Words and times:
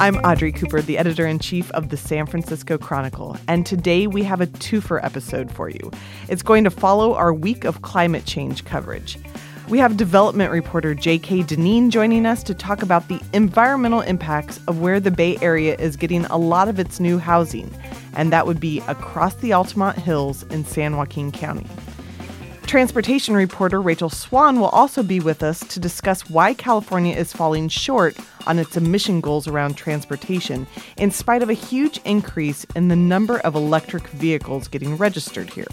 I'm 0.00 0.18
Audrey 0.18 0.52
Cooper, 0.52 0.80
the 0.80 0.96
editor 0.96 1.26
in 1.26 1.40
chief 1.40 1.72
of 1.72 1.88
the 1.88 1.96
San 1.96 2.26
Francisco 2.26 2.78
Chronicle, 2.78 3.36
and 3.48 3.66
today 3.66 4.06
we 4.06 4.22
have 4.22 4.40
a 4.40 4.46
twofer 4.46 5.02
episode 5.04 5.50
for 5.50 5.68
you. 5.68 5.90
It's 6.28 6.40
going 6.40 6.62
to 6.62 6.70
follow 6.70 7.14
our 7.14 7.34
week 7.34 7.64
of 7.64 7.82
climate 7.82 8.24
change 8.24 8.64
coverage. 8.64 9.18
We 9.68 9.80
have 9.80 9.96
development 9.96 10.52
reporter 10.52 10.94
J.K. 10.94 11.42
Dineen 11.42 11.90
joining 11.90 12.26
us 12.26 12.44
to 12.44 12.54
talk 12.54 12.82
about 12.82 13.08
the 13.08 13.20
environmental 13.32 14.02
impacts 14.02 14.60
of 14.68 14.78
where 14.78 15.00
the 15.00 15.10
Bay 15.10 15.36
Area 15.42 15.74
is 15.80 15.96
getting 15.96 16.26
a 16.26 16.38
lot 16.38 16.68
of 16.68 16.78
its 16.78 17.00
new 17.00 17.18
housing, 17.18 17.68
and 18.14 18.32
that 18.32 18.46
would 18.46 18.60
be 18.60 18.78
across 18.86 19.34
the 19.34 19.52
Altamont 19.52 19.98
Hills 19.98 20.44
in 20.44 20.64
San 20.64 20.96
Joaquin 20.96 21.32
County. 21.32 21.66
Transportation 22.68 23.34
reporter 23.34 23.80
Rachel 23.80 24.10
Swan 24.10 24.60
will 24.60 24.68
also 24.68 25.02
be 25.02 25.20
with 25.20 25.42
us 25.42 25.60
to 25.68 25.80
discuss 25.80 26.28
why 26.28 26.52
California 26.52 27.16
is 27.16 27.32
falling 27.32 27.70
short 27.70 28.14
on 28.46 28.58
its 28.58 28.76
emission 28.76 29.22
goals 29.22 29.48
around 29.48 29.74
transportation, 29.74 30.66
in 30.98 31.10
spite 31.10 31.42
of 31.42 31.48
a 31.48 31.54
huge 31.54 31.98
increase 32.04 32.66
in 32.76 32.88
the 32.88 32.94
number 32.94 33.38
of 33.38 33.54
electric 33.54 34.06
vehicles 34.08 34.68
getting 34.68 34.98
registered 34.98 35.48
here. 35.48 35.66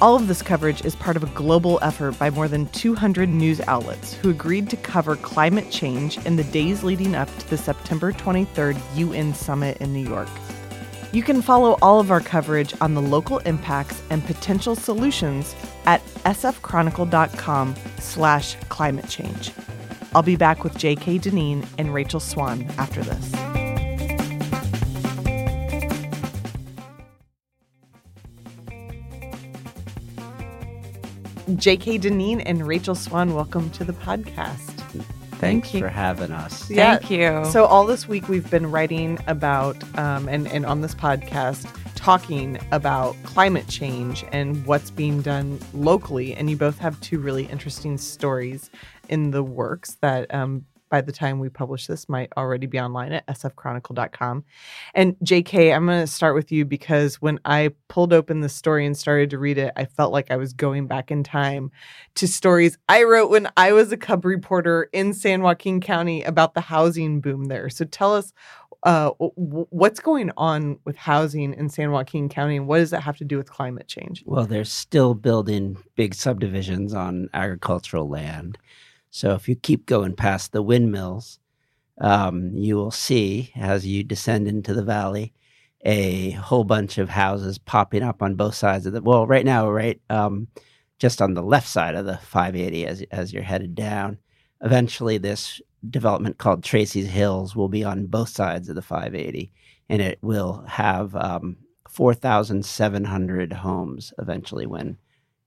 All 0.00 0.16
of 0.16 0.26
this 0.26 0.42
coverage 0.42 0.84
is 0.84 0.96
part 0.96 1.16
of 1.16 1.22
a 1.22 1.26
global 1.28 1.78
effort 1.80 2.18
by 2.18 2.28
more 2.30 2.48
than 2.48 2.66
200 2.70 3.28
news 3.28 3.60
outlets 3.68 4.14
who 4.14 4.30
agreed 4.30 4.68
to 4.70 4.76
cover 4.76 5.14
climate 5.14 5.70
change 5.70 6.18
in 6.26 6.34
the 6.34 6.42
days 6.42 6.82
leading 6.82 7.14
up 7.14 7.28
to 7.38 7.50
the 7.50 7.56
September 7.56 8.10
23rd 8.10 8.76
UN 8.96 9.32
summit 9.32 9.76
in 9.76 9.92
New 9.92 10.08
York. 10.08 10.28
You 11.12 11.24
can 11.24 11.42
follow 11.42 11.76
all 11.82 11.98
of 11.98 12.12
our 12.12 12.20
coverage 12.20 12.72
on 12.80 12.94
the 12.94 13.02
local 13.02 13.38
impacts 13.38 14.00
and 14.10 14.24
potential 14.24 14.76
solutions 14.76 15.56
at 15.84 16.04
sfchronicle.com 16.24 17.74
slash 17.98 18.54
climate 18.68 19.08
change. 19.08 19.50
I'll 20.14 20.22
be 20.22 20.36
back 20.36 20.62
with 20.62 20.76
J.K. 20.76 21.18
Dineen 21.18 21.66
and 21.78 21.92
Rachel 21.92 22.20
Swan 22.20 22.62
after 22.78 23.02
this. 23.02 23.32
J.K. 31.56 31.98
Dineen 31.98 32.40
and 32.42 32.64
Rachel 32.66 32.94
Swan, 32.94 33.34
welcome 33.34 33.70
to 33.70 33.82
the 33.82 33.92
podcast. 33.92 34.79
Thanks 35.40 35.70
for 35.70 35.88
having 35.88 36.30
us. 36.30 36.70
Yeah. 36.70 36.96
Thank 36.96 37.10
you. 37.10 37.44
So 37.50 37.64
all 37.64 37.86
this 37.86 38.06
week 38.06 38.28
we've 38.28 38.48
been 38.50 38.70
writing 38.70 39.18
about 39.26 39.76
um, 39.98 40.28
and 40.28 40.46
and 40.48 40.66
on 40.66 40.80
this 40.80 40.94
podcast 40.94 41.66
talking 42.00 42.58
about 42.72 43.14
climate 43.24 43.68
change 43.68 44.24
and 44.32 44.64
what's 44.64 44.90
being 44.90 45.20
done 45.20 45.58
locally. 45.74 46.34
And 46.34 46.48
you 46.48 46.56
both 46.56 46.78
have 46.78 46.98
two 47.00 47.18
really 47.18 47.44
interesting 47.44 47.98
stories 47.98 48.70
in 49.10 49.32
the 49.32 49.42
works 49.42 49.96
that 50.00 50.32
um, 50.34 50.64
by 50.90 51.00
the 51.00 51.12
time 51.12 51.38
we 51.38 51.48
publish 51.48 51.86
this 51.86 52.08
might 52.08 52.30
already 52.36 52.66
be 52.66 52.78
online 52.78 53.12
at 53.12 53.26
sfchronicle.com. 53.28 54.44
And 54.94 55.16
JK, 55.24 55.74
I'm 55.74 55.86
going 55.86 56.00
to 56.00 56.06
start 56.06 56.34
with 56.34 56.52
you 56.52 56.64
because 56.64 57.16
when 57.22 57.40
I 57.44 57.70
pulled 57.88 58.12
open 58.12 58.40
the 58.40 58.48
story 58.48 58.84
and 58.84 58.96
started 58.96 59.30
to 59.30 59.38
read 59.38 59.56
it, 59.56 59.72
I 59.76 59.84
felt 59.84 60.12
like 60.12 60.30
I 60.30 60.36
was 60.36 60.52
going 60.52 60.86
back 60.86 61.10
in 61.10 61.22
time 61.22 61.70
to 62.16 62.28
stories 62.28 62.76
I 62.88 63.04
wrote 63.04 63.30
when 63.30 63.48
I 63.56 63.72
was 63.72 63.92
a 63.92 63.96
cub 63.96 64.24
reporter 64.24 64.88
in 64.92 65.14
San 65.14 65.42
Joaquin 65.42 65.80
County 65.80 66.22
about 66.24 66.54
the 66.54 66.60
housing 66.60 67.20
boom 67.20 67.46
there. 67.46 67.70
So 67.70 67.84
tell 67.84 68.14
us 68.14 68.32
uh, 68.82 69.10
what's 69.18 70.00
going 70.00 70.30
on 70.36 70.78
with 70.84 70.96
housing 70.96 71.52
in 71.54 71.68
San 71.68 71.90
Joaquin 71.90 72.28
County 72.28 72.56
and 72.56 72.66
what 72.66 72.78
does 72.78 72.90
that 72.90 73.02
have 73.02 73.18
to 73.18 73.24
do 73.24 73.36
with 73.36 73.50
climate 73.50 73.86
change? 73.86 74.22
Well, 74.24 74.46
they're 74.46 74.64
still 74.64 75.14
building 75.14 75.76
big 75.96 76.14
subdivisions 76.14 76.94
on 76.94 77.28
agricultural 77.34 78.08
land. 78.08 78.58
So 79.10 79.34
if 79.34 79.48
you 79.48 79.56
keep 79.56 79.86
going 79.86 80.14
past 80.14 80.52
the 80.52 80.62
windmills, 80.62 81.38
um, 82.00 82.52
you 82.54 82.76
will 82.76 82.90
see 82.90 83.52
as 83.56 83.86
you 83.86 84.02
descend 84.02 84.48
into 84.48 84.72
the 84.72 84.84
valley 84.84 85.34
a 85.82 86.30
whole 86.32 86.64
bunch 86.64 86.98
of 86.98 87.08
houses 87.08 87.58
popping 87.58 88.02
up 88.02 88.22
on 88.22 88.34
both 88.34 88.54
sides 88.54 88.86
of 88.86 88.92
the. 88.92 89.02
Well, 89.02 89.26
right 89.26 89.44
now, 89.44 89.70
right, 89.70 90.00
um, 90.10 90.48
just 90.98 91.22
on 91.22 91.34
the 91.34 91.42
left 91.42 91.68
side 91.68 91.94
of 91.94 92.06
the 92.06 92.18
580 92.18 92.86
as 92.86 93.02
as 93.10 93.32
you're 93.32 93.42
headed 93.42 93.74
down. 93.74 94.18
Eventually, 94.62 95.16
this 95.18 95.60
development 95.88 96.38
called 96.38 96.62
Tracy's 96.62 97.08
Hills 97.08 97.56
will 97.56 97.68
be 97.68 97.82
on 97.82 98.06
both 98.06 98.28
sides 98.28 98.68
of 98.68 98.74
the 98.74 98.82
580, 98.82 99.52
and 99.88 100.02
it 100.02 100.18
will 100.22 100.64
have 100.68 101.16
um, 101.16 101.56
4,700 101.88 103.52
homes 103.54 104.12
eventually 104.18 104.66
when 104.66 104.98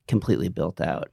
completely 0.08 0.50
built 0.50 0.82
out. 0.82 1.12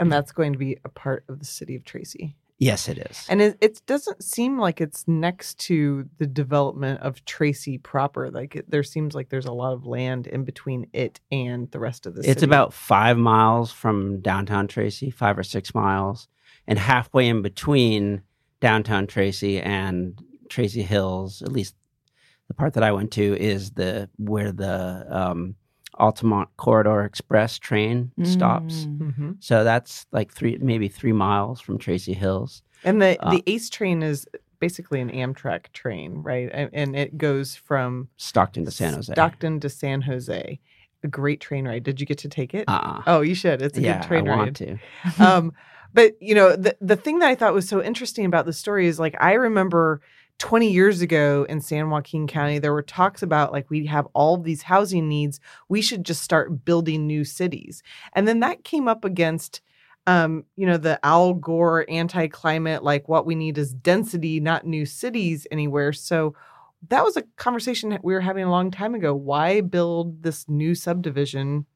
And 0.00 0.10
that's 0.10 0.32
going 0.32 0.52
to 0.52 0.58
be 0.58 0.78
a 0.84 0.88
part 0.88 1.24
of 1.28 1.38
the 1.38 1.44
city 1.44 1.76
of 1.76 1.84
Tracy. 1.84 2.34
Yes, 2.60 2.90
it 2.90 2.98
is. 2.98 3.24
And 3.30 3.40
it, 3.40 3.56
it 3.62 3.80
doesn't 3.86 4.22
seem 4.22 4.58
like 4.58 4.82
it's 4.82 5.08
next 5.08 5.58
to 5.60 6.06
the 6.18 6.26
development 6.26 7.00
of 7.00 7.24
Tracy 7.24 7.78
proper. 7.78 8.30
Like 8.30 8.54
it, 8.54 8.70
there 8.70 8.82
seems 8.82 9.14
like 9.14 9.30
there's 9.30 9.46
a 9.46 9.52
lot 9.52 9.72
of 9.72 9.86
land 9.86 10.26
in 10.26 10.44
between 10.44 10.86
it 10.92 11.20
and 11.32 11.70
the 11.70 11.78
rest 11.78 12.04
of 12.04 12.14
the 12.14 12.22
city. 12.22 12.32
It's 12.32 12.42
about 12.42 12.74
five 12.74 13.16
miles 13.16 13.72
from 13.72 14.20
downtown 14.20 14.68
Tracy, 14.68 15.10
five 15.10 15.38
or 15.38 15.42
six 15.42 15.74
miles, 15.74 16.28
and 16.66 16.78
halfway 16.78 17.28
in 17.28 17.40
between 17.40 18.20
downtown 18.60 19.06
Tracy 19.06 19.58
and 19.58 20.22
Tracy 20.50 20.82
Hills. 20.82 21.40
At 21.40 21.52
least 21.52 21.74
the 22.48 22.54
part 22.54 22.74
that 22.74 22.82
I 22.82 22.92
went 22.92 23.10
to 23.12 23.40
is 23.40 23.70
the 23.70 24.10
where 24.18 24.52
the 24.52 25.06
um, 25.08 25.54
Altamont 26.00 26.48
Corridor 26.56 27.04
Express 27.04 27.58
train 27.58 28.10
stops. 28.24 28.86
Mm. 28.86 28.98
Mhm. 29.14 29.36
So 29.40 29.62
that's 29.64 30.06
like 30.12 30.32
three, 30.32 30.58
maybe 30.60 30.88
three 30.88 31.12
miles 31.12 31.60
from 31.60 31.78
Tracy 31.78 32.14
Hills. 32.14 32.62
And 32.84 33.00
the 33.02 33.18
Uh, 33.24 33.30
the 33.30 33.42
Ace 33.46 33.68
train 33.70 34.02
is 34.02 34.26
basically 34.58 35.00
an 35.00 35.10
Amtrak 35.10 35.72
train, 35.72 36.22
right? 36.22 36.50
And, 36.52 36.70
and 36.72 36.96
it 36.96 37.16
goes 37.16 37.54
from 37.56 38.08
Stockton 38.16 38.64
to 38.64 38.70
San 38.70 38.94
Jose. 38.94 39.12
Stockton 39.12 39.60
to 39.60 39.68
San 39.68 40.02
Jose. 40.02 40.58
A 41.02 41.08
great 41.08 41.40
train 41.40 41.66
ride. 41.66 41.82
Did 41.82 41.98
you 42.00 42.06
get 42.06 42.18
to 42.18 42.28
take 42.28 42.52
it? 42.54 42.64
Uh-uh. 42.68 43.02
Oh, 43.06 43.20
you 43.22 43.34
should. 43.34 43.62
It's 43.62 43.78
a 43.78 43.80
yeah, 43.80 44.00
good 44.00 44.06
train 44.06 44.28
I 44.28 44.30
ride. 44.30 44.36
want 44.38 44.56
to. 44.56 44.78
um, 45.18 45.52
but 45.94 46.12
you 46.20 46.34
know, 46.34 46.54
the 46.56 46.76
the 46.80 46.96
thing 46.96 47.18
that 47.20 47.28
I 47.30 47.34
thought 47.34 47.54
was 47.54 47.68
so 47.68 47.82
interesting 47.82 48.24
about 48.26 48.44
the 48.46 48.52
story 48.52 48.86
is 48.86 48.98
like 49.00 49.14
I 49.20 49.32
remember 49.32 50.00
20 50.40 50.70
years 50.70 51.02
ago 51.02 51.46
in 51.48 51.60
San 51.60 51.90
Joaquin 51.90 52.26
County, 52.26 52.58
there 52.58 52.72
were 52.72 52.82
talks 52.82 53.22
about 53.22 53.52
like 53.52 53.68
we 53.70 53.86
have 53.86 54.08
all 54.14 54.38
these 54.38 54.62
housing 54.62 55.06
needs. 55.06 55.38
We 55.68 55.82
should 55.82 56.02
just 56.02 56.22
start 56.22 56.64
building 56.64 57.06
new 57.06 57.24
cities. 57.24 57.82
And 58.14 58.26
then 58.26 58.40
that 58.40 58.64
came 58.64 58.88
up 58.88 59.04
against 59.04 59.60
um, 60.06 60.44
you 60.56 60.66
know, 60.66 60.78
the 60.78 60.98
Al 61.04 61.34
Gore 61.34 61.84
anti-climate, 61.88 62.82
like 62.82 63.06
what 63.06 63.26
we 63.26 63.34
need 63.34 63.58
is 63.58 63.74
density, 63.74 64.40
not 64.40 64.66
new 64.66 64.86
cities 64.86 65.46
anywhere. 65.50 65.92
So 65.92 66.34
that 66.88 67.04
was 67.04 67.18
a 67.18 67.22
conversation 67.36 67.90
that 67.90 68.02
we 68.02 68.14
were 68.14 68.20
having 68.20 68.44
a 68.44 68.50
long 68.50 68.70
time 68.70 68.94
ago. 68.94 69.14
Why 69.14 69.60
build 69.60 70.22
this 70.22 70.48
new 70.48 70.74
subdivision 70.74 71.66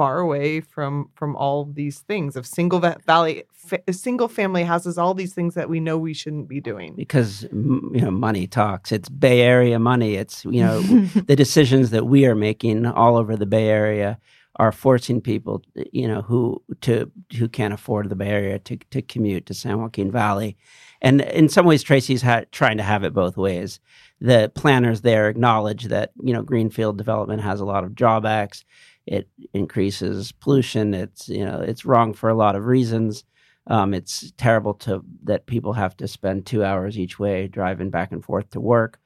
far 0.00 0.18
away 0.18 0.62
from 0.62 1.10
from 1.14 1.36
all 1.36 1.66
these 1.66 1.98
things 1.98 2.34
of 2.34 2.46
single 2.46 2.80
valley 3.04 3.44
fa- 3.52 3.82
single 3.92 4.28
family 4.28 4.64
houses 4.64 4.96
all 4.96 5.12
these 5.12 5.34
things 5.34 5.52
that 5.52 5.68
we 5.68 5.78
know 5.78 5.98
we 5.98 6.14
shouldn't 6.14 6.48
be 6.48 6.58
doing 6.58 6.94
because 6.96 7.42
mm, 7.52 7.94
you 7.94 8.00
know 8.00 8.10
money 8.10 8.46
talks. 8.46 8.92
It's 8.92 9.10
Bay 9.10 9.42
Area 9.42 9.78
money. 9.78 10.14
It's 10.14 10.42
you 10.46 10.62
know 10.64 10.80
the 11.26 11.36
decisions 11.36 11.90
that 11.90 12.06
we 12.06 12.24
are 12.24 12.34
making 12.34 12.86
all 12.86 13.18
over 13.18 13.36
the 13.36 13.44
Bay 13.44 13.68
Area 13.68 14.18
are 14.56 14.72
forcing 14.72 15.20
people, 15.20 15.62
you 15.92 16.08
know, 16.08 16.22
who 16.22 16.62
to 16.80 17.10
who 17.38 17.46
can't 17.46 17.74
afford 17.74 18.08
the 18.08 18.16
Bay 18.16 18.28
Area 18.28 18.58
to 18.60 18.78
to 18.92 19.02
commute 19.02 19.44
to 19.46 19.54
San 19.54 19.78
Joaquin 19.80 20.10
Valley, 20.10 20.56
and 21.02 21.20
in 21.20 21.50
some 21.50 21.66
ways, 21.66 21.82
Tracy's 21.82 22.22
ha- 22.22 22.44
trying 22.52 22.78
to 22.78 22.82
have 22.82 23.04
it 23.04 23.12
both 23.12 23.36
ways. 23.36 23.80
The 24.22 24.50
planners 24.54 25.02
there 25.02 25.28
acknowledge 25.28 25.84
that 25.88 26.12
you 26.22 26.32
know 26.32 26.42
greenfield 26.42 26.96
development 26.96 27.42
has 27.42 27.60
a 27.60 27.66
lot 27.66 27.84
of 27.84 27.94
drawbacks. 27.94 28.64
It 29.06 29.28
increases 29.54 30.32
pollution. 30.32 30.94
It's 30.94 31.28
you 31.28 31.44
know 31.44 31.60
it's 31.60 31.84
wrong 31.84 32.12
for 32.14 32.28
a 32.28 32.34
lot 32.34 32.56
of 32.56 32.66
reasons. 32.66 33.24
Um, 33.66 33.94
it's 33.94 34.32
terrible 34.36 34.74
to 34.74 35.02
that 35.24 35.46
people 35.46 35.72
have 35.74 35.96
to 35.98 36.08
spend 36.08 36.46
two 36.46 36.64
hours 36.64 36.98
each 36.98 37.18
way 37.18 37.46
driving 37.48 37.90
back 37.90 38.12
and 38.12 38.24
forth 38.24 38.50
to 38.50 38.60
work. 38.60 38.98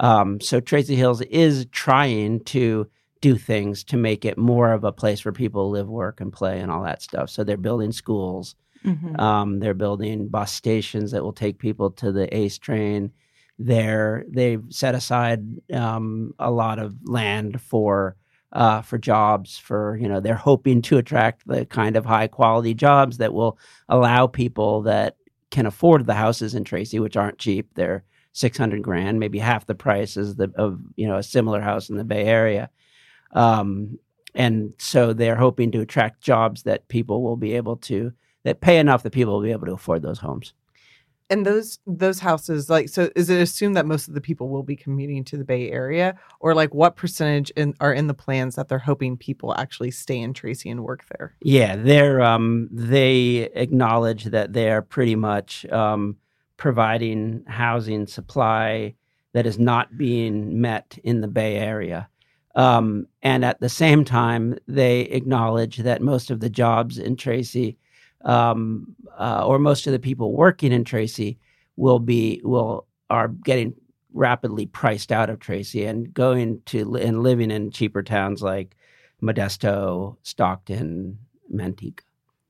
Um, 0.00 0.40
so 0.40 0.60
Tracy 0.60 0.96
Hills 0.96 1.20
is 1.22 1.66
trying 1.72 2.40
to 2.44 2.88
do 3.20 3.36
things 3.36 3.82
to 3.84 3.96
make 3.96 4.24
it 4.24 4.38
more 4.38 4.72
of 4.72 4.84
a 4.84 4.92
place 4.92 5.24
where 5.24 5.32
people 5.32 5.70
live, 5.70 5.88
work, 5.88 6.20
and 6.20 6.32
play, 6.32 6.60
and 6.60 6.70
all 6.70 6.84
that 6.84 7.02
stuff. 7.02 7.30
So 7.30 7.42
they're 7.42 7.56
building 7.56 7.90
schools. 7.92 8.54
Mhm. 8.84 9.18
Um, 9.18 9.58
they're 9.58 9.74
building 9.74 10.28
bus 10.28 10.52
stations 10.52 11.10
that 11.10 11.24
will 11.24 11.32
take 11.32 11.58
people 11.58 11.90
to 11.92 12.12
the 12.12 12.34
ACE 12.36 12.58
train. 12.58 13.10
They're 13.58 14.24
they've 14.28 14.62
set 14.68 14.94
aside 14.94 15.42
um, 15.72 16.32
a 16.38 16.50
lot 16.50 16.78
of 16.78 16.94
land 17.04 17.60
for 17.60 18.14
uh, 18.52 18.82
for 18.82 18.98
jobs. 18.98 19.58
For 19.58 19.96
you 20.00 20.08
know, 20.08 20.20
they're 20.20 20.34
hoping 20.34 20.82
to 20.82 20.98
attract 20.98 21.46
the 21.46 21.66
kind 21.66 21.96
of 21.96 22.04
high 22.04 22.28
quality 22.28 22.74
jobs 22.74 23.18
that 23.18 23.34
will 23.34 23.58
allow 23.88 24.26
people 24.26 24.82
that 24.82 25.16
can 25.50 25.66
afford 25.66 26.06
the 26.06 26.14
houses 26.14 26.54
in 26.54 26.64
Tracy, 26.64 26.98
which 26.98 27.16
aren't 27.16 27.38
cheap. 27.38 27.70
They're 27.74 28.04
six 28.32 28.58
hundred 28.58 28.82
grand, 28.82 29.18
maybe 29.18 29.38
half 29.38 29.66
the 29.66 29.74
price 29.74 30.16
as 30.16 30.36
the 30.36 30.52
of 30.56 30.80
you 30.96 31.06
know 31.06 31.18
a 31.18 31.22
similar 31.22 31.60
house 31.60 31.90
in 31.90 31.96
the 31.96 32.04
Bay 32.04 32.24
Area. 32.24 32.70
Um, 33.32 33.98
and 34.34 34.74
so 34.78 35.12
they're 35.12 35.36
hoping 35.36 35.72
to 35.72 35.80
attract 35.80 36.20
jobs 36.20 36.62
that 36.62 36.88
people 36.88 37.22
will 37.22 37.36
be 37.36 37.54
able 37.54 37.76
to 37.76 38.12
that 38.44 38.60
pay 38.60 38.78
enough 38.78 39.02
that 39.02 39.12
people 39.12 39.34
will 39.34 39.42
be 39.42 39.52
able 39.52 39.66
to 39.66 39.72
afford 39.72 40.02
those 40.02 40.18
homes. 40.18 40.54
And 41.30 41.44
those 41.44 41.78
those 41.86 42.20
houses, 42.20 42.70
like, 42.70 42.88
so 42.88 43.10
is 43.14 43.28
it 43.28 43.40
assumed 43.40 43.76
that 43.76 43.84
most 43.84 44.08
of 44.08 44.14
the 44.14 44.20
people 44.20 44.48
will 44.48 44.62
be 44.62 44.76
commuting 44.76 45.24
to 45.24 45.36
the 45.36 45.44
Bay 45.44 45.70
Area, 45.70 46.18
or 46.40 46.54
like 46.54 46.72
what 46.74 46.96
percentage 46.96 47.50
in, 47.50 47.74
are 47.80 47.92
in 47.92 48.06
the 48.06 48.14
plans 48.14 48.54
that 48.54 48.68
they're 48.68 48.78
hoping 48.78 49.16
people 49.16 49.54
actually 49.54 49.90
stay 49.90 50.18
in 50.18 50.32
Tracy 50.32 50.70
and 50.70 50.84
work 50.84 51.04
there? 51.16 51.34
Yeah, 51.42 51.76
they're 51.76 52.22
um, 52.22 52.68
they 52.72 53.50
acknowledge 53.54 54.24
that 54.24 54.54
they 54.54 54.70
are 54.70 54.80
pretty 54.80 55.16
much 55.16 55.66
um, 55.66 56.16
providing 56.56 57.44
housing 57.46 58.06
supply 58.06 58.94
that 59.34 59.46
is 59.46 59.58
not 59.58 59.98
being 59.98 60.60
met 60.60 60.98
in 61.04 61.20
the 61.20 61.28
Bay 61.28 61.56
Area. 61.56 62.08
Um, 62.54 63.06
and 63.22 63.44
at 63.44 63.60
the 63.60 63.68
same 63.68 64.04
time, 64.04 64.58
they 64.66 65.02
acknowledge 65.02 65.76
that 65.78 66.02
most 66.02 66.30
of 66.30 66.40
the 66.40 66.50
jobs 66.50 66.98
in 66.98 67.16
Tracy, 67.16 67.78
um, 68.24 68.94
uh, 69.18 69.46
or 69.46 69.58
most 69.58 69.86
of 69.86 69.92
the 69.92 69.98
people 69.98 70.32
working 70.32 70.72
in 70.72 70.84
Tracy, 70.84 71.38
will 71.76 71.98
be 71.98 72.40
will 72.44 72.86
are 73.10 73.28
getting 73.28 73.74
rapidly 74.12 74.66
priced 74.66 75.12
out 75.12 75.30
of 75.30 75.38
Tracy 75.38 75.84
and 75.84 76.12
going 76.12 76.60
to 76.66 76.96
and 76.96 77.22
living 77.22 77.50
in 77.50 77.70
cheaper 77.70 78.02
towns 78.02 78.42
like 78.42 78.76
Modesto, 79.22 80.16
Stockton, 80.22 81.18
Manteca. 81.52 82.00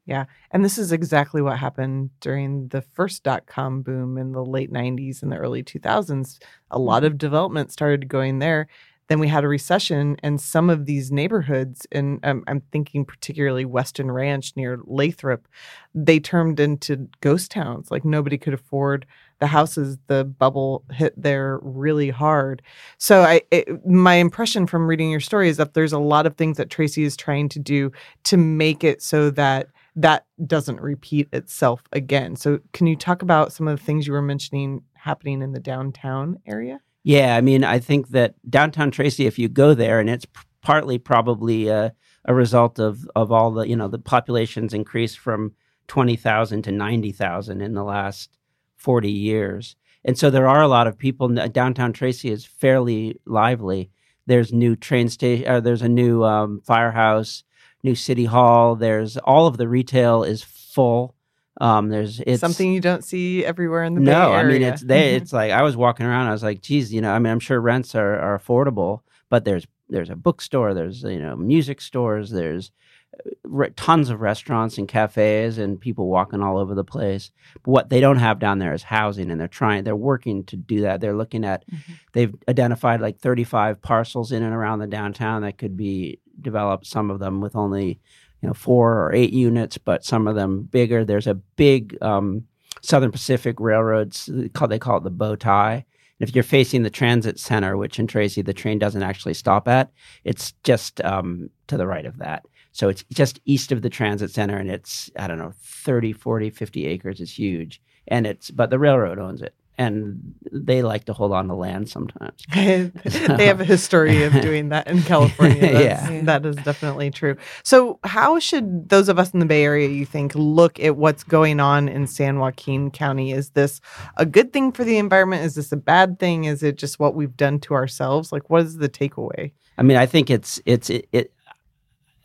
Yeah. 0.08 0.24
And 0.52 0.64
this 0.64 0.78
is 0.78 0.90
exactly 0.90 1.42
what 1.42 1.58
happened 1.58 2.08
during 2.20 2.68
the 2.68 2.80
first 2.80 3.24
dot 3.24 3.44
com 3.44 3.82
boom 3.82 4.16
in 4.16 4.32
the 4.32 4.42
late 4.44 4.72
90s 4.72 5.22
and 5.22 5.30
the 5.30 5.36
early 5.36 5.62
2000s. 5.62 6.38
A 6.70 6.78
lot 6.78 7.04
of 7.04 7.18
development 7.18 7.70
started 7.70 8.08
going 8.08 8.38
there. 8.38 8.68
Then 9.08 9.20
we 9.20 9.28
had 9.28 9.43
a 9.43 9.49
recession, 9.49 10.16
and 10.22 10.40
some 10.40 10.69
of 10.69 10.84
these 10.84 11.10
neighborhoods, 11.10 11.87
and 11.90 12.20
um, 12.25 12.44
I'm 12.46 12.60
thinking 12.72 13.05
particularly 13.05 13.64
Weston 13.64 14.10
Ranch 14.10 14.52
near 14.55 14.78
Lathrop, 14.84 15.49
they 15.94 16.20
turned 16.20 16.60
into 16.60 17.08
ghost 17.20 17.50
towns. 17.50 17.90
Like 17.90 18.05
nobody 18.05 18.37
could 18.37 18.55
afford 18.55 19.06
the 19.38 19.46
houses. 19.46 19.96
The 20.08 20.25
bubble 20.25 20.84
hit 20.93 21.14
there 21.20 21.58
really 21.62 22.10
hard. 22.10 22.60
So, 22.99 23.22
I 23.22 23.43
it, 23.50 23.87
my 23.87 24.14
impression 24.14 24.66
from 24.66 24.87
reading 24.87 25.11
your 25.11 25.20
story 25.20 25.49
is 25.49 25.56
that 25.56 25.75
there's 25.75 25.93
a 25.93 25.99
lot 25.99 26.26
of 26.26 26.37
things 26.37 26.58
that 26.58 26.70
Tracy 26.70 27.04
is 27.04 27.16
trying 27.16 27.49
to 27.50 27.58
do 27.58 27.90
to 28.25 28.37
make 28.37 28.84
it 28.84 29.02
so 29.02 29.31
that 29.31 29.69
that 29.96 30.26
doesn't 30.46 30.81
repeat 30.81 31.28
itself 31.32 31.82
again. 31.93 32.37
So, 32.37 32.61
can 32.72 32.87
you 32.87 32.96
talk 32.96 33.22
about 33.22 33.52
some 33.52 33.69
of 33.69 33.78
the 33.78 33.84
things 33.84 34.06
you 34.06 34.12
were 34.12 34.22
mentioning 34.22 34.82
happening 34.94 35.40
in 35.40 35.52
the 35.52 35.61
downtown 35.61 36.38
area? 36.46 36.81
Yeah, 37.08 37.37
I 37.37 37.40
mean, 37.40 37.64
I 37.64 37.78
think 37.78 38.08
that 38.08 38.34
downtown 38.50 38.90
Tracy, 38.90 39.25
if 39.25 39.38
you 39.38 39.49
go 39.49 39.72
there, 39.72 39.99
and 39.99 40.10
it's 40.10 40.26
p- 40.26 40.43
partly 40.60 40.99
probably 40.99 41.69
a, 41.69 41.94
a 42.26 42.34
result 42.34 42.78
of 42.78 43.08
of 43.16 43.32
all 43.32 43.50
the 43.50 43.66
you 43.66 43.76
know 43.76 43.88
the 43.88 43.99
populations 43.99 44.75
increased 44.75 45.19
from 45.19 45.55
twenty 45.87 46.16
thousand 46.16 46.64
to 46.64 46.70
ninety 46.70 47.10
thousand 47.10 47.62
in 47.62 47.72
the 47.72 47.82
last 47.82 48.37
forty 48.76 49.10
years, 49.10 49.75
and 50.05 50.19
so 50.19 50.28
there 50.28 50.46
are 50.49 50.60
a 50.60 50.69
lot 50.69 50.87
of 50.87 50.99
people. 50.99 51.28
Downtown 51.28 51.94
Tracy 51.94 52.28
is 52.31 52.44
fairly 52.44 53.19
lively. 53.25 53.90
There's 54.26 54.52
new 54.52 54.76
train 54.76 55.08
station. 55.08 55.49
Uh, 55.49 55.61
there's 55.61 55.81
a 55.81 55.88
new 55.88 56.25
um, 56.25 56.61
firehouse, 56.61 57.43
new 57.82 57.94
city 57.94 58.26
hall. 58.26 58.76
There's 58.76 59.16
all 59.16 59.46
of 59.46 59.56
the 59.56 59.66
retail 59.66 60.25
is 60.25 60.43
full. 60.43 61.14
Um, 61.60 61.88
there's 61.88 62.20
it's 62.20 62.40
Something 62.40 62.72
you 62.72 62.81
don't 62.81 63.05
see 63.05 63.44
everywhere 63.44 63.82
in 63.84 63.94
the 63.94 64.00
no, 64.00 64.32
I 64.32 64.44
mean 64.44 64.62
it's 64.62 64.82
they. 64.82 65.14
It's 65.16 65.32
like 65.32 65.50
I 65.50 65.62
was 65.62 65.76
walking 65.76 66.06
around. 66.06 66.28
I 66.28 66.32
was 66.32 66.43
like, 66.43 66.60
geez, 66.60 66.93
you 66.93 67.00
know. 67.00 67.12
I 67.12 67.19
mean, 67.19 67.32
I'm 67.32 67.40
sure 67.40 67.60
rents 67.60 67.94
are, 67.94 68.19
are 68.19 68.38
affordable, 68.38 69.00
but 69.28 69.44
there's 69.44 69.66
there's 69.88 70.10
a 70.10 70.16
bookstore. 70.16 70.72
There's 70.75 71.02
you 71.02 71.19
know 71.19 71.34
music 71.34 71.81
stores. 71.81 72.31
There's 72.31 72.70
uh, 73.14 73.31
re- 73.43 73.70
tons 73.75 74.08
of 74.10 74.20
restaurants 74.20 74.78
and 74.78 74.87
cafes 74.87 75.58
and 75.58 75.81
people 75.81 76.06
walking 76.08 76.43
all 76.43 76.58
over 76.58 76.76
the 76.76 76.84
place. 76.84 77.32
But 77.64 77.70
what 77.72 77.88
they 77.88 78.00
don't 78.00 78.19
have 78.19 78.38
down 78.38 78.61
there 78.61 78.75
is 78.75 78.84
housing, 78.84 79.31
and 79.31 79.40
they're 79.40 79.49
trying. 79.49 79.82
They're 79.82 79.96
working 79.96 80.44
to 80.44 80.56
do 80.56 80.82
that. 80.82 81.00
They're 81.00 81.16
looking 81.16 81.44
at. 81.44 81.69
Mhm. 81.69 81.94
They've 82.12 82.34
identified 82.49 83.00
like 83.00 83.19
35 83.19 83.82
parcels 83.82 84.31
in 84.31 84.44
and 84.44 84.54
around 84.54 84.78
the 84.78 84.87
downtown 84.87 85.43
that 85.43 85.58
could 85.58 85.76
be 85.76 86.20
developed. 86.40 86.87
Some 86.87 87.11
of 87.11 87.19
them 87.19 87.40
with 87.40 87.56
only 87.56 87.99
you 88.40 88.49
know 88.49 88.55
four 88.55 89.05
or 89.05 89.12
eight 89.14 89.32
units, 89.32 89.79
but 89.79 90.05
some 90.05 90.26
of 90.29 90.35
them 90.35 90.62
bigger. 90.62 91.05
There's 91.05 91.26
a 91.26 91.35
big 91.35 91.96
um, 92.02 92.44
Southern 92.82 93.12
Pacific 93.12 93.58
Railroads 93.58 94.29
they 94.32 94.49
call 94.49 94.69
they 94.69 94.79
call 94.79 94.99
it 94.99 95.05
the 95.05 95.11
bow 95.11 95.37
tie. 95.37 95.85
And 96.20 96.29
if 96.29 96.35
you're 96.35 96.44
facing 96.44 96.82
the 96.82 96.90
transit 96.90 97.38
center, 97.38 97.76
which 97.76 97.99
in 97.99 98.06
Tracy 98.06 98.43
the 98.43 98.52
train 98.52 98.79
doesn't 98.79 99.02
actually 99.02 99.35
stop 99.35 99.69
at, 99.69 99.90
it's 100.25 100.52
just 100.64 101.00
um, 101.05 101.50
to 101.69 101.76
the 101.76 101.87
right 101.87 102.06
of 102.06 102.19
that. 102.19 102.44
So 102.73 102.88
it's 102.88 103.05
just 103.12 103.40
east 103.44 103.73
of 103.73 103.82
the 103.82 103.90
transit 103.90 104.31
center, 104.31 104.56
and 104.56 104.70
it's 104.70 105.11
I 105.19 105.26
don't 105.26 105.38
know 105.38 105.52
30, 105.61 106.12
40, 106.12 106.50
50 106.50 106.87
acres. 106.87 107.20
It's 107.20 107.38
huge, 107.38 107.81
and 108.06 108.26
it's 108.26 108.50
but 108.50 108.70
the 108.70 108.79
railroad 108.79 109.19
owns 109.19 109.43
it, 109.43 109.55
and 109.78 110.34
they 110.50 110.82
like 110.82 111.04
to 111.04 111.12
hold 111.12 111.32
on 111.32 111.46
to 111.46 111.54
land 111.54 111.88
sometimes. 111.88 112.42
they 112.52 113.46
have 113.46 113.60
a 113.60 113.64
history 113.64 114.25
of 114.25 114.32
doing 114.42 114.70
that 114.70 114.88
in 114.88 115.02
California. 115.02 115.58
Yeah. 115.78 116.22
That 116.22 116.44
is 116.44 116.56
definitely 116.56 117.10
true. 117.10 117.36
So, 117.62 118.00
how 118.02 118.38
should 118.40 118.88
those 118.88 119.08
of 119.08 119.19
us 119.19 119.32
in 119.32 119.38
the 119.38 119.46
Bay 119.46 119.62
Area, 119.62 119.88
you 119.88 120.04
think, 120.04 120.32
look 120.34 120.80
at 120.80 120.96
what's 120.96 121.22
going 121.22 121.60
on 121.60 121.88
in 121.88 122.06
San 122.06 122.38
Joaquin 122.38 122.90
County? 122.90 123.32
Is 123.32 123.50
this 123.50 123.80
a 124.16 124.26
good 124.26 124.52
thing 124.52 124.72
for 124.72 124.82
the 124.82 124.98
environment? 124.98 125.44
Is 125.44 125.54
this 125.54 125.70
a 125.70 125.76
bad 125.76 126.19
thing? 126.19 126.44
Is 126.44 126.62
it 126.62 126.76
just 126.76 126.98
what 126.98 127.14
we've 127.14 127.36
done 127.36 127.60
to 127.60 127.75
ourselves? 127.75 128.32
Like, 128.32 128.50
what 128.50 128.62
is 128.62 128.78
the 128.78 128.88
takeaway? 128.88 129.52
I 129.76 129.82
mean, 129.82 129.96
I 129.96 130.06
think 130.06 130.30
it's 130.30 130.60
it's 130.66 130.90
it, 130.90 131.06
it 131.12 131.32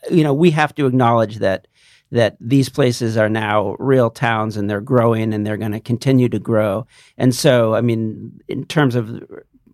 you 0.10 0.24
know, 0.24 0.34
we 0.34 0.52
have 0.52 0.74
to 0.76 0.86
acknowledge 0.86 1.38
that 1.38 1.68
that 2.14 2.38
these 2.40 2.70
places 2.70 3.18
are 3.18 3.28
now 3.28 3.76
real 3.80 4.12
towns 4.12 4.56
and 4.56 4.70
they're 4.70 4.80
growing 4.80 5.34
and 5.34 5.46
they're 5.46 5.58
going 5.58 5.72
to 5.72 5.80
continue 5.80 6.30
to 6.30 6.38
grow. 6.38 6.86
And 7.18 7.34
so, 7.34 7.74
I 7.74 7.82
mean, 7.82 8.40
in 8.48 8.66
terms 8.66 8.94
of 8.94 9.24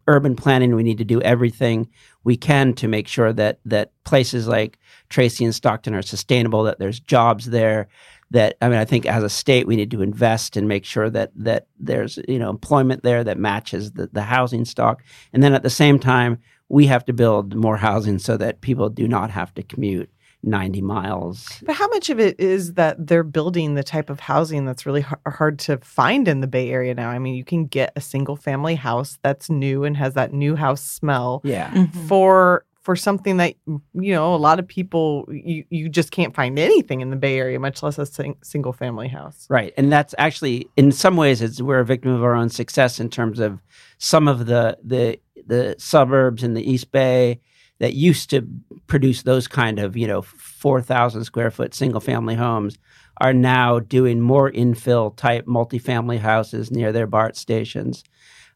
urban 0.07 0.37
planning, 0.37 0.73
we 0.73 0.83
need 0.83 0.99
to 0.99 1.03
do 1.03 1.21
everything 1.21 1.89
we 2.23 2.37
can 2.37 2.73
to 2.75 2.87
make 2.87 3.09
sure 3.09 3.33
that 3.33 3.59
that 3.65 3.91
places 4.05 4.47
like 4.47 4.79
Tracy 5.09 5.43
and 5.43 5.53
Stockton 5.53 5.93
are 5.93 6.01
sustainable, 6.01 6.63
that 6.63 6.79
there's 6.79 7.01
jobs 7.01 7.49
there. 7.49 7.89
That 8.31 8.55
I 8.61 8.69
mean, 8.69 8.79
I 8.79 8.85
think 8.85 9.05
as 9.05 9.23
a 9.23 9.29
state, 9.29 9.67
we 9.67 9.75
need 9.75 9.91
to 9.91 10.01
invest 10.01 10.55
and 10.55 10.65
make 10.67 10.85
sure 10.85 11.09
that 11.09 11.31
that 11.35 11.67
there's 11.77 12.19
you 12.27 12.39
know 12.39 12.49
employment 12.49 13.03
there 13.03 13.23
that 13.23 13.37
matches 13.37 13.93
the, 13.93 14.07
the 14.13 14.21
housing 14.21 14.63
stock, 14.63 15.03
and 15.33 15.43
then 15.43 15.53
at 15.53 15.63
the 15.63 15.69
same 15.69 15.99
time, 15.99 16.37
we 16.69 16.85
have 16.85 17.03
to 17.05 17.13
build 17.13 17.55
more 17.55 17.77
housing 17.77 18.17
so 18.17 18.37
that 18.37 18.61
people 18.61 18.87
do 18.87 19.07
not 19.07 19.29
have 19.31 19.53
to 19.55 19.63
commute 19.63 20.09
90 20.43 20.81
miles. 20.81 21.47
But 21.63 21.75
how 21.75 21.87
much 21.89 22.09
of 22.09 22.19
it 22.19 22.39
is 22.39 22.73
that 22.75 23.07
they're 23.07 23.23
building 23.23 23.75
the 23.75 23.83
type 23.83 24.09
of 24.09 24.19
housing 24.21 24.65
that's 24.65 24.85
really 24.85 25.01
har- 25.01 25.19
hard 25.27 25.59
to 25.59 25.77
find 25.79 26.27
in 26.27 26.39
the 26.41 26.47
Bay 26.47 26.69
Area 26.69 26.93
now? 26.95 27.09
I 27.09 27.19
mean, 27.19 27.35
you 27.35 27.43
can 27.43 27.65
get 27.65 27.91
a 27.95 28.01
single 28.01 28.35
family 28.35 28.75
house 28.75 29.17
that's 29.21 29.49
new 29.49 29.83
and 29.83 29.97
has 29.97 30.13
that 30.13 30.31
new 30.33 30.55
house 30.55 30.81
smell 30.81 31.41
Yeah. 31.43 31.69
Mm-hmm. 31.71 32.07
for 32.07 32.65
for 32.81 32.95
something 32.95 33.37
that 33.37 33.53
you 33.67 34.13
know 34.13 34.33
a 34.33 34.37
lot 34.37 34.57
of 34.57 34.65
people 34.67 35.27
you 35.29 35.65
you 35.69 35.89
just 35.89 36.11
can't 36.11 36.33
find 36.33 36.57
anything 36.57 37.01
in 37.01 37.09
the 37.09 37.17
Bay 37.17 37.37
Area, 37.37 37.59
much 37.59 37.83
less 37.83 37.99
a 37.99 38.05
sing- 38.05 38.37
single 38.41 38.71
family 38.71 39.09
house. 39.09 39.45
Right. 39.49 39.73
And 39.75 39.91
that's 39.91 40.15
actually 40.17 40.69
in 40.77 40.93
some 40.93 41.17
ways 41.17 41.41
it's 41.41 41.61
we're 41.61 41.79
a 41.79 41.85
victim 41.85 42.11
of 42.11 42.23
our 42.23 42.33
own 42.33 42.49
success 42.49 42.99
in 42.99 43.09
terms 43.09 43.39
of 43.39 43.59
some 43.97 44.29
of 44.29 44.45
the 44.45 44.77
the 44.81 45.19
the 45.45 45.75
suburbs 45.77 46.41
in 46.43 46.53
the 46.53 46.67
East 46.71 46.91
Bay 46.91 47.41
that 47.79 47.93
used 47.93 48.29
to 48.29 48.47
produce 48.87 49.23
those 49.23 49.47
kind 49.47 49.79
of, 49.79 49.95
you 49.97 50.05
know, 50.07 50.21
4,000 50.21 51.23
square 51.23 51.51
foot 51.51 51.73
single 51.73 52.01
family 52.01 52.35
homes 52.35 52.77
are 53.21 53.33
now 53.33 53.79
doing 53.79 54.21
more 54.21 54.51
infill 54.51 55.15
type 55.15 55.45
multifamily 55.45 56.19
houses 56.19 56.71
near 56.71 56.91
their 56.91 57.07
BART 57.07 57.35
stations. 57.35 58.03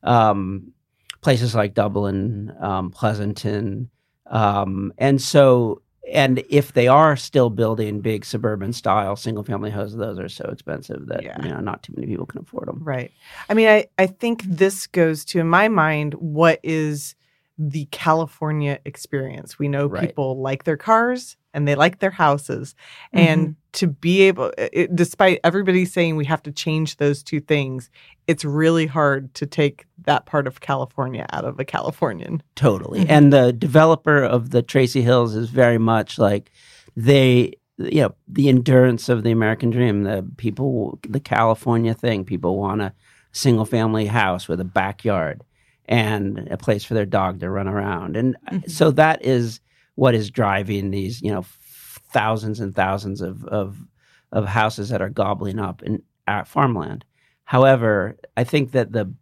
Um, 0.03 0.73
places 1.21 1.55
like 1.55 1.73
Dublin, 1.73 2.53
um, 2.59 2.91
Pleasanton. 2.91 3.89
Um, 4.27 4.93
and 4.97 5.21
so, 5.21 5.81
and 6.11 6.43
if 6.49 6.73
they 6.73 6.87
are 6.89 7.15
still 7.15 7.49
building 7.49 8.01
big 8.01 8.25
suburban 8.25 8.73
style 8.73 9.15
single 9.15 9.43
family 9.43 9.69
houses, 9.71 9.95
those 9.97 10.19
are 10.19 10.27
so 10.27 10.45
expensive 10.51 11.07
that 11.07 11.23
Yeah. 11.23 11.41
you 11.41 11.49
know 11.49 11.59
not 11.61 11.81
too 11.83 11.93
many 11.95 12.07
people 12.07 12.25
can 12.25 12.41
afford 12.41 12.67
them. 12.67 12.81
Right. 12.83 13.11
I 13.49 13.53
mean, 13.53 13.69
I 13.69 13.85
I 13.97 14.07
think 14.07 14.43
this 14.43 14.85
goes 14.87 15.23
to 15.25 15.39
in 15.39 15.47
my 15.47 15.69
mind 15.69 16.13
what 16.15 16.59
is 16.61 17.15
the 17.57 17.85
California 17.91 18.79
experience. 18.85 19.59
We 19.59 19.67
know 19.67 19.85
Right. 19.87 20.01
people 20.07 20.41
like 20.41 20.63
their 20.63 20.77
cars 20.77 21.37
and 21.53 21.67
they 21.67 21.75
like 21.75 21.99
their 21.99 22.09
houses, 22.09 22.73
and 23.11 23.55
to 23.73 23.85
be 23.85 24.23
able, 24.23 24.51
it, 24.57 24.95
despite 24.95 25.39
everybody 25.43 25.85
saying 25.85 26.15
we 26.15 26.25
have 26.25 26.41
to 26.43 26.51
change 26.51 26.97
those 26.97 27.21
two 27.21 27.39
things, 27.39 27.91
it's 28.25 28.43
really 28.43 28.87
hard 28.87 29.31
to 29.35 29.45
take 29.45 29.85
that 30.05 30.25
part 30.25 30.47
of 30.47 30.61
California 30.61 31.27
out 31.31 31.45
of 31.45 31.59
a 31.59 31.65
Californian. 31.65 32.41
Totally. 32.55 33.01
Mhm. 33.01 33.09
And 33.09 33.33
the 33.33 33.53
developer 33.53 34.23
of 34.23 34.49
the 34.49 34.63
Tracy 34.63 35.03
Hills 35.03 35.35
is 35.35 35.49
very 35.49 35.77
much 35.77 36.17
like 36.17 36.51
they, 36.95 37.53
you 37.77 38.01
know, 38.01 38.15
the 38.27 38.49
endurance 38.49 39.07
of 39.07 39.21
the 39.21 39.31
American 39.31 39.69
dream. 39.69 40.03
The 40.03 40.25
people, 40.37 40.97
the 41.07 41.19
California 41.19 41.93
thing. 41.93 42.25
People 42.25 42.57
want 42.57 42.81
a 42.81 42.93
single 43.31 43.65
family 43.65 44.07
house 44.07 44.47
with 44.47 44.59
a 44.59 44.65
backyard 44.65 45.43
and 45.87 46.47
a 46.49 46.57
place 46.57 46.83
for 46.83 46.93
their 46.93 47.05
dog 47.05 47.39
to 47.39 47.49
run 47.49 47.67
around. 47.67 48.15
And 48.15 48.35
Mhm. 48.51 48.69
so 48.69 48.91
that 48.91 49.23
is 49.25 49.59
what 49.95 50.15
is 50.15 50.29
driving 50.31 50.91
these, 50.91 51.21
you 51.21 51.31
know, 51.31 51.39
f- 51.39 51.99
thousands 52.11 52.59
and 52.59 52.73
thousands 52.75 53.21
of, 53.21 53.43
of, 53.45 53.77
of 54.31 54.45
houses 54.45 54.89
that 54.89 55.01
are 55.01 55.09
gobbling 55.09 55.59
up 55.59 55.83
in 55.83 56.01
uh, 56.27 56.43
farmland. 56.43 57.03
However, 57.45 58.17
I 58.37 58.43
think 58.43 58.71
that 58.71 58.91
the 58.91 59.13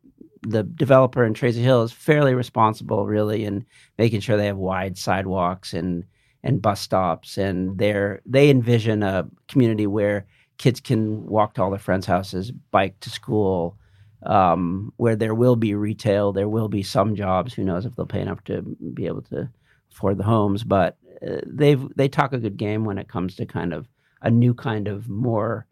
the 0.43 0.63
developer 0.63 1.23
in 1.23 1.35
Tracy 1.35 1.61
Hill 1.61 1.83
is 1.83 1.91
fairly 1.91 2.33
responsible, 2.33 3.05
really, 3.05 3.45
in 3.45 3.63
making 3.99 4.21
sure 4.21 4.37
they 4.37 4.47
have 4.47 4.57
wide 4.57 4.97
sidewalks 4.97 5.73
and 5.73 6.03
and 6.43 6.61
bus 6.61 6.81
stops, 6.81 7.37
and 7.37 7.77
they're 7.77 8.21
they 8.25 8.49
envision 8.49 9.03
a 9.03 9.27
community 9.47 9.85
where 9.85 10.25
kids 10.57 10.79
can 10.79 11.25
walk 11.27 11.53
to 11.55 11.61
all 11.63 11.69
their 11.69 11.77
friends' 11.79 12.07
houses, 12.07 12.51
bike 12.71 12.99
to 13.01 13.09
school, 13.11 13.77
um, 14.23 14.93
where 14.97 15.15
there 15.15 15.35
will 15.35 15.55
be 15.55 15.75
retail, 15.75 16.31
there 16.31 16.49
will 16.49 16.67
be 16.67 16.83
some 16.83 17.15
jobs. 17.15 17.53
Who 17.53 17.63
knows 17.63 17.85
if 17.85 17.95
they'll 17.95 18.05
pay 18.05 18.21
enough 18.21 18.43
to 18.45 18.61
be 18.93 19.05
able 19.05 19.23
to 19.23 19.49
afford 19.91 20.17
the 20.17 20.23
homes? 20.23 20.63
But 20.63 20.97
uh, 21.25 21.41
they've 21.45 21.83
they 21.95 22.07
talk 22.07 22.33
a 22.33 22.39
good 22.39 22.57
game 22.57 22.85
when 22.85 22.97
it 22.97 23.07
comes 23.07 23.35
to 23.35 23.45
kind 23.45 23.73
of 23.73 23.87
a 24.21 24.29
new 24.29 24.53
kind 24.53 24.87
of 24.87 25.09
more 25.09 25.65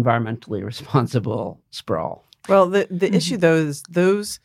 environmentally 0.00 0.64
responsible 0.64 1.60
sprawl. 1.70 2.24
Well, 2.48 2.68
the 2.68 2.86
the 2.90 3.06
mm-hmm. 3.06 3.14
issue 3.14 3.36
though 3.36 3.56
is 3.56 3.82
those 3.88 4.40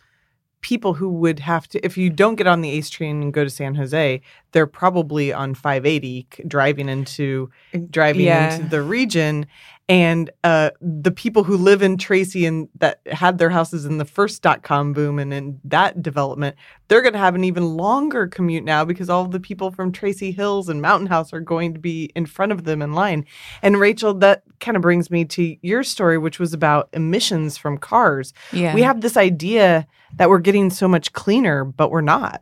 people 0.65 0.95
who 0.95 1.09
would 1.09 1.37
have 1.37 1.67
to 1.67 1.85
if 1.85 1.95
you 1.95 2.09
don't 2.09 2.37
get 2.37 2.47
on 2.47 2.61
the 2.61 2.71
ace 2.71 2.89
train 2.89 3.21
and 3.21 3.31
go 3.31 3.43
to 3.43 3.51
san 3.51 3.75
jose 3.75 4.19
they're 4.51 4.65
probably 4.65 5.31
on 5.31 5.53
580 5.53 6.27
driving 6.47 6.89
into 6.89 7.51
driving 7.91 8.25
yeah. 8.25 8.55
into 8.55 8.67
the 8.69 8.81
region 8.81 9.45
and 9.87 10.31
uh, 10.43 10.71
the 10.81 11.11
people 11.11 11.43
who 11.43 11.57
live 11.57 11.83
in 11.83 11.97
Tracy 11.97 12.45
and 12.45 12.69
that 12.79 13.01
had 13.05 13.37
their 13.37 13.51
houses 13.51 13.85
in 13.85 13.99
the 13.99 14.05
first 14.05 14.41
dot 14.41 14.63
com 14.63 14.93
boom 14.93 15.19
and 15.19 15.31
in 15.31 15.59
that 15.63 16.01
development, 16.01 16.55
they're 16.87 17.03
going 17.03 17.13
to 17.13 17.19
have 17.19 17.35
an 17.35 17.43
even 17.43 17.77
longer 17.77 18.27
commute 18.27 18.63
now 18.63 18.83
because 18.83 19.09
all 19.09 19.25
the 19.25 19.39
people 19.39 19.69
from 19.71 19.91
Tracy 19.91 20.31
Hills 20.31 20.69
and 20.69 20.81
Mountain 20.81 21.07
House 21.07 21.33
are 21.33 21.39
going 21.39 21.73
to 21.75 21.79
be 21.79 22.11
in 22.15 22.25
front 22.25 22.51
of 22.51 22.63
them 22.63 22.81
in 22.81 22.93
line. 22.93 23.25
And 23.61 23.79
Rachel, 23.79 24.15
that 24.15 24.41
kind 24.59 24.75
of 24.75 24.81
brings 24.81 25.11
me 25.11 25.23
to 25.25 25.55
your 25.61 25.83
story, 25.83 26.17
which 26.17 26.39
was 26.39 26.53
about 26.53 26.89
emissions 26.93 27.57
from 27.57 27.77
cars. 27.77 28.33
Yeah. 28.51 28.73
We 28.73 28.81
have 28.81 29.01
this 29.01 29.17
idea 29.17 29.85
that 30.17 30.29
we're 30.29 30.39
getting 30.39 30.69
so 30.69 30.87
much 30.87 31.13
cleaner, 31.13 31.65
but 31.65 31.91
we're 31.91 32.01
not. 32.01 32.41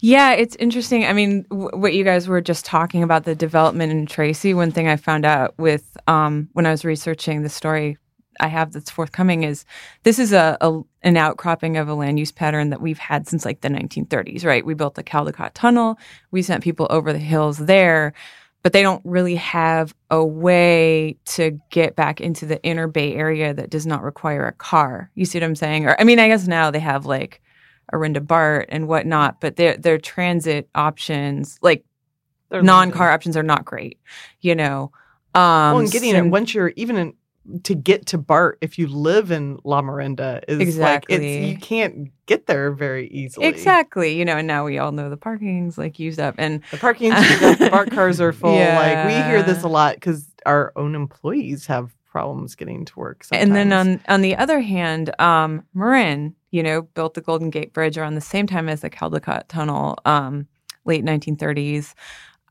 Yeah, 0.00 0.32
it's 0.32 0.56
interesting. 0.56 1.04
I 1.04 1.12
mean, 1.12 1.42
w- 1.50 1.70
what 1.72 1.94
you 1.94 2.04
guys 2.04 2.28
were 2.28 2.40
just 2.40 2.64
talking 2.64 3.02
about 3.02 3.24
the 3.24 3.34
development 3.34 3.92
in 3.92 4.06
Tracy. 4.06 4.54
One 4.54 4.72
thing 4.72 4.88
I 4.88 4.96
found 4.96 5.24
out 5.24 5.54
with 5.58 5.96
um, 6.06 6.48
when 6.52 6.66
I 6.66 6.70
was 6.70 6.84
researching 6.84 7.42
the 7.42 7.48
story 7.48 7.96
I 8.40 8.48
have 8.48 8.72
that's 8.72 8.90
forthcoming 8.90 9.42
is 9.44 9.64
this 10.04 10.18
is 10.18 10.32
a, 10.32 10.56
a, 10.60 10.80
an 11.02 11.16
outcropping 11.16 11.76
of 11.76 11.88
a 11.88 11.94
land 11.94 12.18
use 12.18 12.32
pattern 12.32 12.70
that 12.70 12.80
we've 12.80 12.98
had 12.98 13.28
since 13.28 13.44
like 13.44 13.60
the 13.60 13.68
1930s. 13.68 14.44
Right? 14.44 14.64
We 14.64 14.74
built 14.74 14.94
the 14.94 15.04
Caldecott 15.04 15.52
Tunnel. 15.54 15.98
We 16.30 16.42
sent 16.42 16.64
people 16.64 16.86
over 16.90 17.12
the 17.12 17.18
hills 17.18 17.58
there. 17.58 18.14
But 18.62 18.72
they 18.72 18.82
don't 18.82 19.02
really 19.04 19.34
have 19.36 19.92
a 20.10 20.24
way 20.24 21.16
to 21.24 21.58
get 21.70 21.96
back 21.96 22.20
into 22.20 22.46
the 22.46 22.62
inner 22.62 22.86
Bay 22.86 23.14
Area 23.14 23.52
that 23.52 23.70
does 23.70 23.86
not 23.86 24.02
require 24.04 24.46
a 24.46 24.52
car. 24.52 25.10
You 25.14 25.24
see 25.24 25.38
what 25.38 25.44
I'm 25.44 25.56
saying? 25.56 25.86
Or 25.86 25.96
I 25.98 26.04
mean, 26.04 26.20
I 26.20 26.28
guess 26.28 26.46
now 26.46 26.70
they 26.70 26.78
have 26.78 27.04
like 27.04 27.42
Orinda 27.92 28.20
BART 28.20 28.68
and 28.68 28.86
whatnot, 28.86 29.40
but 29.40 29.56
their 29.56 29.76
their 29.76 29.98
transit 29.98 30.68
options, 30.74 31.58
like 31.60 31.84
non 32.52 32.92
car 32.92 33.10
options, 33.10 33.36
are 33.36 33.42
not 33.42 33.64
great. 33.64 33.98
You 34.40 34.54
know. 34.54 34.92
Um, 35.34 35.42
well, 35.42 35.78
and 35.78 35.90
getting 35.90 36.12
so, 36.12 36.18
it 36.18 36.28
once 36.28 36.54
you're 36.54 36.72
even 36.76 36.96
in, 36.96 37.14
to 37.64 37.74
get 37.74 38.06
to 38.06 38.18
BART 38.18 38.58
if 38.60 38.78
you 38.78 38.86
live 38.86 39.30
in 39.30 39.58
La 39.64 39.82
Lamorinda 39.82 40.42
is 40.46 40.60
exactly. 40.60 41.16
like 41.16 41.24
it's 41.24 41.46
you 41.46 41.58
can't 41.58 42.10
get 42.26 42.46
there 42.46 42.70
very 42.70 43.08
easily. 43.08 43.46
Exactly. 43.46 44.16
You 44.16 44.24
know, 44.24 44.36
and 44.36 44.46
now 44.46 44.64
we 44.64 44.78
all 44.78 44.92
know 44.92 45.10
the 45.10 45.16
parking's 45.16 45.76
like 45.76 45.98
used 45.98 46.20
up 46.20 46.36
and 46.38 46.62
the 46.70 46.76
parking's 46.76 47.18
used 47.30 47.42
up, 47.42 47.58
the 47.58 47.70
BART 47.70 47.90
cars 47.90 48.20
are 48.20 48.32
full. 48.32 48.54
Yeah. 48.54 48.78
Like 48.78 49.06
we 49.06 49.30
hear 49.30 49.42
this 49.42 49.62
a 49.62 49.68
lot 49.68 49.94
because 49.94 50.26
our 50.46 50.72
own 50.76 50.94
employees 50.94 51.66
have 51.66 51.94
problems 52.12 52.54
getting 52.54 52.84
to 52.84 52.98
work. 52.98 53.24
Sometimes. 53.24 53.48
And 53.48 53.56
then 53.56 53.72
on 53.72 54.00
on 54.08 54.20
the 54.20 54.36
other 54.36 54.60
hand, 54.60 55.18
um, 55.20 55.64
Marin, 55.74 56.34
you 56.50 56.62
know, 56.62 56.82
built 56.82 57.14
the 57.14 57.20
Golden 57.20 57.50
Gate 57.50 57.72
Bridge 57.72 57.98
around 57.98 58.14
the 58.14 58.20
same 58.20 58.46
time 58.46 58.68
as 58.68 58.82
the 58.82 58.90
Caldecott 58.90 59.48
Tunnel, 59.48 59.98
um, 60.04 60.46
late 60.84 61.04
1930s. 61.04 61.94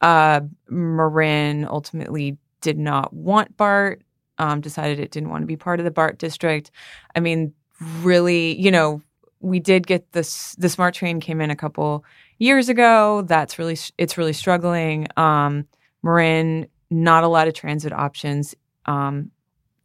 Uh, 0.02 0.42
Marin 0.68 1.66
ultimately 1.66 2.38
did 2.62 2.78
not 2.78 3.14
want 3.14 3.56
BART. 3.56 4.02
Um, 4.42 4.60
decided 4.60 5.00
it 5.00 5.12
didn't 5.12 5.30
want 5.30 5.44
to 5.44 5.48
be 5.48 5.56
part 5.56 5.80
of 5.80 5.84
the 5.84 5.92
BART 5.92 6.18
district. 6.18 6.72
I 7.16 7.20
mean, 7.20 7.54
really, 8.02 8.60
you 8.60 8.72
know, 8.72 9.02
we 9.40 9.60
did 9.60 9.86
get 9.86 10.12
this. 10.14 10.56
The 10.56 10.70
smart 10.70 10.94
train 10.96 11.20
came 11.20 11.42
in 11.42 11.52
a 11.52 11.56
couple 11.56 12.04
years 12.40 12.68
ago. 12.68 13.22
That's 13.22 13.60
really 13.60 13.78
it's 13.98 14.18
really 14.18 14.34
struggling. 14.34 15.08
Um, 15.16 15.68
Marin, 16.04 16.68
not 16.90 17.24
a 17.24 17.28
lot 17.28 17.48
of 17.48 17.54
transit 17.54 17.94
options. 17.94 18.56
Um, 18.86 19.30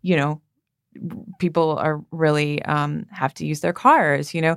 you 0.02 0.16
know, 0.16 0.40
people 1.38 1.76
are 1.78 2.02
really 2.10 2.62
um, 2.62 3.06
have 3.10 3.34
to 3.34 3.46
use 3.46 3.60
their 3.60 3.72
cars, 3.72 4.34
you 4.34 4.40
know. 4.40 4.56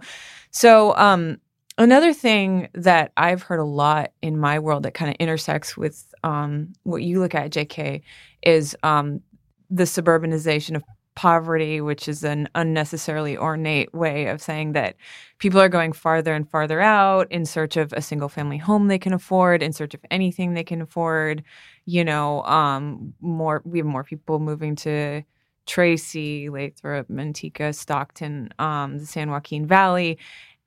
So 0.52 0.96
um, 0.96 1.38
another 1.78 2.14
thing 2.14 2.70
that 2.74 3.12
I've 3.18 3.42
heard 3.42 3.60
a 3.60 3.66
lot 3.66 4.12
in 4.22 4.40
my 4.40 4.60
world 4.60 4.84
that 4.84 4.94
kind 4.94 5.10
of 5.10 5.18
intersects 5.20 5.76
with 5.76 6.14
um, 6.24 6.74
what 6.84 7.04
you 7.04 7.20
look 7.20 7.36
at, 7.36 7.52
JK, 7.52 8.02
is 8.44 8.76
um, 8.84 9.22
the 9.70 9.84
suburbanization 9.84 10.76
of 10.76 10.84
poverty, 11.16 11.82
which 11.82 12.08
is 12.08 12.24
an 12.24 12.48
unnecessarily 12.56 13.36
ornate 13.36 13.94
way 13.94 14.28
of 14.28 14.42
saying 14.42 14.72
that 14.72 14.96
people 15.38 15.60
are 15.60 15.68
going 15.68 15.92
farther 15.92 16.34
and 16.34 16.50
farther 16.50 16.80
out 16.80 17.30
in 17.30 17.46
search 17.46 17.76
of 17.76 17.92
a 17.92 18.02
single 18.02 18.30
family 18.30 18.58
home 18.58 18.88
they 18.88 18.98
can 18.98 19.12
afford, 19.12 19.62
in 19.62 19.74
search 19.74 19.94
of 19.94 20.00
anything 20.12 20.54
they 20.54 20.64
can 20.64 20.82
afford. 20.82 21.44
You 21.86 22.06
know, 22.06 22.44
um, 22.44 23.14
more 23.20 23.62
we 23.66 23.80
have 23.80 23.86
more 23.86 24.06
people 24.06 24.40
moving 24.40 24.78
to 24.78 25.24
Tracy, 25.66 26.50
Lathrop, 26.50 27.10
Manteca, 27.10 27.76
Stockton, 27.76 28.54
um, 28.58 28.98
the 28.98 29.06
San 29.06 29.30
Joaquin 29.30 29.68
Valley. 29.68 30.18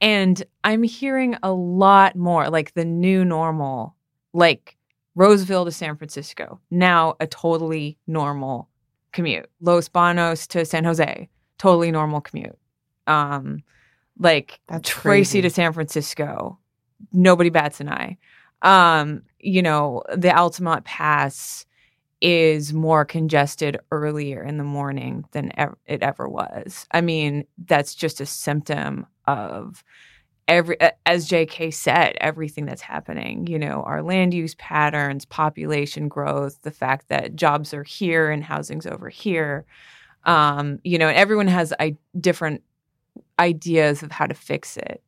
And 0.03 0.45
I'm 0.65 0.83
hearing 0.83 1.35
a 1.43 1.53
lot 1.53 2.15
more 2.15 2.51
like 2.51 2.75
the 2.75 2.85
new 2.85 3.25
normal, 3.25 3.97
like 4.35 4.77
Roseville 5.15 5.65
to 5.65 5.73
San 5.73 5.97
Francisco, 5.97 6.61
now 6.71 7.17
a 7.21 7.27
totally 7.27 7.97
normal 8.07 8.69
commute. 9.13 9.49
Los 9.61 9.89
Banos 9.89 10.47
to 10.49 10.65
San 10.65 10.85
Jose, 10.85 11.29
totally 11.59 11.91
normal 11.91 12.21
commute. 12.21 12.59
Um, 13.07 13.63
like 14.19 14.61
That's 14.69 14.89
Tracy 14.89 15.41
crazy. 15.41 15.43
to 15.43 15.51
San 15.51 15.73
Francisco, 15.73 16.59
nobody 17.13 17.51
bats 17.51 17.81
an 17.81 17.89
eye. 17.89 18.17
Um, 18.63 19.23
you 19.39 19.63
know, 19.63 20.03
the 20.15 20.37
Altamont 20.37 20.85
Pass 20.85 21.67
is 22.21 22.73
more 22.73 23.05
congested 23.05 23.77
earlier 23.91 24.43
in 24.43 24.57
the 24.57 24.65
morning 24.65 25.25
than 25.33 25.51
it 25.87 26.03
ever 26.03 26.29
was. 26.29 26.87
I 26.93 27.01
mean, 27.01 27.45
that's 27.67 27.97
just 27.97 28.21
a 28.21 28.27
symptom 28.27 29.07
of 29.27 29.83
every 30.53 30.77
as 31.07 31.29
JK 31.29 31.73
said, 31.73 32.17
everything 32.21 32.67
that's 32.67 32.83
happening, 32.83 33.47
you 33.47 33.59
know, 33.59 33.83
our 33.83 34.03
land 34.03 34.35
use 34.35 34.55
patterns, 34.57 35.25
population 35.25 36.09
growth, 36.09 36.61
the 36.63 36.71
fact 36.71 37.09
that 37.09 37.35
jobs 37.35 37.73
are 37.73 37.83
here 37.83 38.31
and 38.31 38.45
housing's 38.45 38.87
over 38.87 39.09
here. 39.09 39.65
Um, 40.25 40.79
you 40.85 40.99
know, 40.99 41.09
and 41.09 41.17
everyone 41.17 41.49
has 41.49 41.73
I- 41.81 41.97
different 42.19 42.63
ideas 43.39 44.03
of 44.03 44.13
how 44.13 44.27
to 44.27 44.35
fix 44.35 44.77
it. 44.77 45.03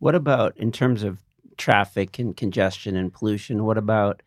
What 0.00 0.14
about 0.14 0.56
in 0.58 0.72
terms 0.72 1.02
of 1.02 1.18
traffic 1.56 2.18
and 2.18 2.36
congestion 2.36 2.96
and 2.96 3.12
pollution? 3.12 3.64
What 3.64 3.78
about 3.78 4.22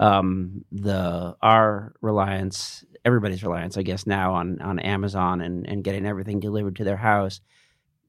um, 0.00 0.64
the 0.70 1.36
our 1.42 1.92
reliance, 2.00 2.84
everybody's 3.04 3.42
reliance, 3.42 3.76
I 3.76 3.82
guess, 3.82 4.06
now 4.06 4.34
on 4.34 4.60
on 4.62 4.78
Amazon 4.78 5.40
and 5.40 5.66
and 5.66 5.84
getting 5.84 6.06
everything 6.06 6.40
delivered 6.40 6.76
to 6.76 6.84
their 6.84 6.96
house. 6.96 7.40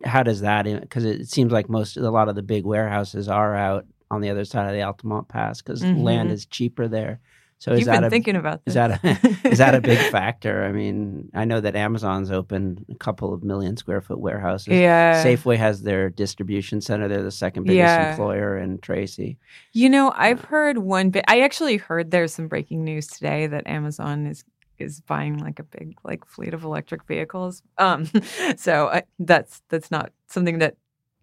How 0.03 0.23
does 0.23 0.41
that? 0.41 0.65
Because 0.65 1.05
it 1.05 1.29
seems 1.29 1.51
like 1.51 1.69
most 1.69 1.97
a 1.97 2.09
lot 2.09 2.29
of 2.29 2.35
the 2.35 2.43
big 2.43 2.65
warehouses 2.65 3.27
are 3.29 3.55
out 3.55 3.85
on 4.11 4.21
the 4.21 4.29
other 4.29 4.45
side 4.45 4.67
of 4.67 4.73
the 4.73 4.81
Altamont 4.81 5.27
Pass 5.27 5.61
because 5.61 5.81
mm-hmm. 5.81 6.01
land 6.01 6.31
is 6.31 6.45
cheaper 6.45 6.87
there. 6.87 7.19
So 7.63 7.71
is 7.71 7.79
You've 7.79 7.85
that 7.85 7.95
been 7.95 8.03
a, 8.03 8.09
thinking 8.09 8.35
about 8.35 8.65
this. 8.65 8.71
Is 8.71 8.75
that 8.75 9.01
a, 9.01 9.47
is 9.47 9.57
that 9.59 9.73
a 9.73 9.79
big 9.79 9.97
factor? 10.11 10.65
I 10.65 10.73
mean, 10.73 11.29
I 11.33 11.45
know 11.45 11.61
that 11.61 11.77
Amazon's 11.77 12.29
opened 12.29 12.85
a 12.91 12.95
couple 12.95 13.33
of 13.33 13.41
million 13.41 13.77
square 13.77 14.01
foot 14.01 14.19
warehouses. 14.19 14.67
Yeah. 14.67 15.23
Safeway 15.23 15.55
has 15.55 15.81
their 15.81 16.09
distribution 16.09 16.81
center. 16.81 17.07
They're 17.07 17.23
the 17.23 17.31
second 17.31 17.63
biggest 17.63 17.77
yeah. 17.77 18.11
employer 18.11 18.57
in 18.57 18.79
Tracy. 18.79 19.37
You 19.71 19.87
know, 19.87 20.11
I've 20.13 20.41
heard 20.41 20.79
one 20.79 21.09
bit. 21.09 21.23
I 21.29 21.39
actually 21.39 21.77
heard 21.77 22.11
there's 22.11 22.33
some 22.33 22.49
breaking 22.49 22.83
news 22.83 23.07
today 23.07 23.47
that 23.47 23.65
Amazon 23.65 24.27
is 24.27 24.43
is 24.79 25.01
buying 25.01 25.37
like 25.37 25.59
a 25.59 25.63
big 25.63 25.95
like 26.03 26.25
fleet 26.25 26.53
of 26.53 26.63
electric 26.63 27.05
vehicles. 27.05 27.61
Um, 27.77 28.09
so 28.57 28.87
I, 28.87 29.03
that's 29.19 29.61
that's 29.69 29.91
not 29.91 30.11
something 30.27 30.59
that 30.59 30.77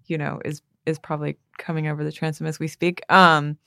you 0.07 0.19
know 0.19 0.41
is 0.45 0.63
is 0.87 0.99
probably 0.99 1.37
coming 1.59 1.89
over 1.89 2.03
the 2.03 2.13
transom 2.13 2.47
as 2.47 2.59
we 2.59 2.69
speak. 2.69 3.03
Um, 3.09 3.59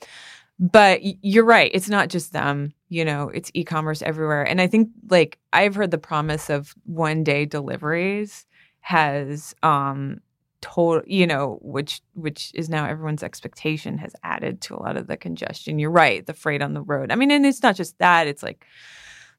but 0.58 1.00
you're 1.02 1.44
right 1.44 1.70
it's 1.74 1.88
not 1.88 2.08
just 2.08 2.32
them 2.32 2.72
you 2.88 3.04
know 3.04 3.28
it's 3.30 3.50
e-commerce 3.54 4.02
everywhere 4.02 4.44
and 4.44 4.60
i 4.60 4.66
think 4.66 4.88
like 5.10 5.38
i've 5.52 5.74
heard 5.74 5.90
the 5.90 5.98
promise 5.98 6.48
of 6.48 6.74
one 6.84 7.24
day 7.24 7.44
deliveries 7.44 8.46
has 8.80 9.54
um 9.62 10.20
total 10.60 11.02
you 11.06 11.26
know 11.26 11.58
which 11.60 12.00
which 12.14 12.52
is 12.54 12.68
now 12.68 12.86
everyone's 12.86 13.22
expectation 13.22 13.98
has 13.98 14.14
added 14.22 14.60
to 14.60 14.74
a 14.74 14.80
lot 14.80 14.96
of 14.96 15.08
the 15.08 15.16
congestion 15.16 15.78
you're 15.78 15.90
right 15.90 16.24
the 16.26 16.32
freight 16.32 16.62
on 16.62 16.72
the 16.72 16.82
road 16.82 17.10
i 17.10 17.16
mean 17.16 17.30
and 17.30 17.44
it's 17.44 17.62
not 17.62 17.74
just 17.74 17.98
that 17.98 18.26
it's 18.26 18.42
like 18.42 18.64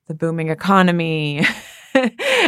the 0.08 0.14
booming 0.14 0.50
economy 0.50 1.46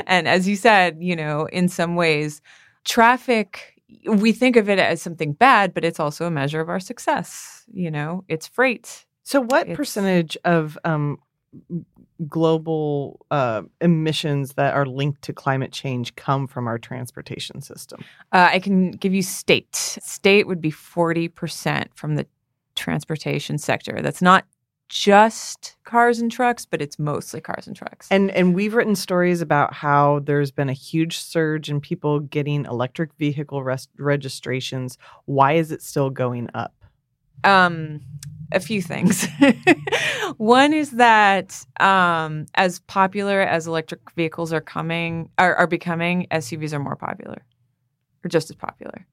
and 0.08 0.28
as 0.28 0.48
you 0.48 0.56
said, 0.56 0.98
you 1.00 1.16
know, 1.16 1.48
in 1.52 1.70
some 1.70 1.96
ways, 1.96 2.42
traffic 2.86 3.74
we 4.06 4.34
think 4.34 4.56
of 4.58 4.70
it 4.70 4.80
as 4.80 5.02
something 5.02 5.34
bad, 5.34 5.74
but 5.74 5.86
it's 5.86 6.00
also 6.00 6.26
a 6.26 6.32
measure 6.32 6.60
of 6.60 6.68
our 6.70 6.80
success. 6.80 7.64
You 7.72 7.90
know, 7.90 8.24
it's 8.28 8.48
freight. 8.48 9.06
So, 9.24 9.42
what 9.42 9.64
It's- 9.64 9.78
percentage 9.78 10.38
of 10.44 10.78
um, 10.84 11.18
global 12.28 13.26
uh, 13.32 13.62
emissions 13.82 14.54
that 14.54 14.74
are 14.74 14.86
linked 14.86 15.22
to 15.24 15.34
climate 15.34 15.72
change 15.72 16.16
come 16.16 16.48
from 16.48 16.68
our 16.68 16.78
transportation 16.78 17.62
system? 17.62 18.04
Uh, 18.32 18.50
I 18.52 18.60
can 18.60 18.92
give 18.92 19.14
you 19.14 19.22
state. 19.22 19.76
State 19.76 20.48
would 20.48 20.62
be 20.62 20.72
40% 20.72 21.88
from 21.96 22.16
the 22.16 22.26
transportation 22.76 23.58
sector. 23.58 24.00
That's 24.02 24.22
not 24.22 24.46
just 24.90 25.76
cars 25.84 26.20
and 26.20 26.32
trucks, 26.32 26.66
but 26.66 26.82
it's 26.82 26.98
mostly 26.98 27.42
cars 27.42 27.68
and 27.68 27.76
trucks. 27.76 28.08
And 28.10 28.32
and 28.32 28.56
we've 28.56 28.74
written 28.74 28.96
stories 28.96 29.42
about 29.42 29.74
how 29.74 30.20
there's 30.20 30.52
been 30.52 30.70
a 30.70 30.74
huge 30.74 31.18
surge 31.18 31.70
in 31.70 31.82
people 31.82 32.20
getting 32.20 32.66
electric 32.66 33.14
vehicle 33.16 33.64
res- 33.64 33.88
registrations. 33.98 34.98
Why 35.26 35.54
is 35.54 35.72
it 35.72 35.82
still 35.82 36.10
going 36.10 36.50
up? 36.54 36.74
um, 37.44 38.02
a 38.52 38.60
few 38.60 38.82
things. 38.82 39.28
One 40.38 40.74
is 40.74 40.92
that 40.92 41.66
um, 41.80 42.46
as 42.56 42.80
popular 42.80 43.42
as 43.42 43.68
electric 43.68 44.12
vehicles 44.12 44.54
are 44.54 44.62
coming 44.62 45.30
are, 45.38 45.56
are 45.56 45.68
becoming, 45.68 46.28
SUVs 46.32 46.74
are 46.74 46.80
more 46.80 46.96
popular, 46.96 47.44
or 48.24 48.30
just 48.30 48.50
as 48.50 48.56
popular. 48.56 49.06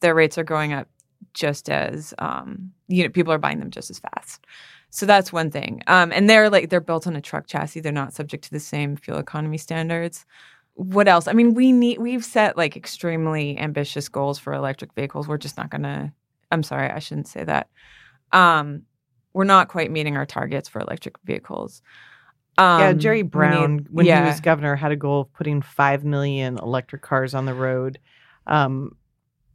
Their 0.00 0.14
rates 0.14 0.38
are 0.38 0.44
going 0.44 0.72
up 0.72 0.88
just 1.34 1.68
as 1.68 2.14
um, 2.18 2.72
you 2.88 3.04
know 3.04 3.10
people 3.10 3.32
are 3.32 3.38
buying 3.38 3.60
them 3.60 3.70
just 3.70 3.90
as 3.90 3.98
fast. 3.98 4.44
So 4.90 5.06
that's 5.06 5.32
one 5.32 5.50
thing. 5.50 5.82
Um, 5.86 6.12
and 6.12 6.28
they're 6.28 6.50
like 6.50 6.68
they're 6.68 6.80
built 6.80 7.06
on 7.06 7.16
a 7.16 7.20
truck 7.20 7.46
chassis. 7.46 7.80
They're 7.80 7.92
not 7.92 8.12
subject 8.12 8.44
to 8.44 8.50
the 8.50 8.60
same 8.60 8.96
fuel 8.96 9.18
economy 9.18 9.58
standards. 9.58 10.26
What 10.74 11.08
else? 11.08 11.28
I 11.28 11.32
mean, 11.32 11.54
we 11.54 11.72
need 11.72 11.98
we've 11.98 12.24
set 12.24 12.56
like 12.56 12.76
extremely 12.76 13.58
ambitious 13.58 14.08
goals 14.08 14.38
for 14.38 14.52
electric 14.52 14.92
vehicles. 14.94 15.28
We're 15.28 15.38
just 15.38 15.56
not 15.56 15.70
going 15.70 15.82
to 15.82 16.12
I'm 16.50 16.62
sorry, 16.62 16.90
I 16.90 16.98
shouldn't 16.98 17.28
say 17.28 17.44
that. 17.44 17.68
Um, 18.32 18.82
we're 19.32 19.44
not 19.44 19.68
quite 19.68 19.90
meeting 19.90 20.16
our 20.16 20.26
targets 20.26 20.68
for 20.68 20.80
electric 20.80 21.16
vehicles. 21.24 21.82
Um, 22.58 22.80
yeah, 22.80 22.92
Jerry 22.92 23.22
Brown, 23.22 23.76
need- 23.76 23.88
when 23.90 24.06
yeah. 24.06 24.22
he 24.24 24.28
was 24.28 24.40
governor, 24.40 24.74
had 24.74 24.92
a 24.92 24.96
goal 24.96 25.20
of 25.22 25.32
putting 25.32 25.62
five 25.62 26.04
million 26.04 26.58
electric 26.58 27.02
cars 27.02 27.34
on 27.34 27.46
the 27.46 27.54
road. 27.54 27.98
Um, 28.46 28.96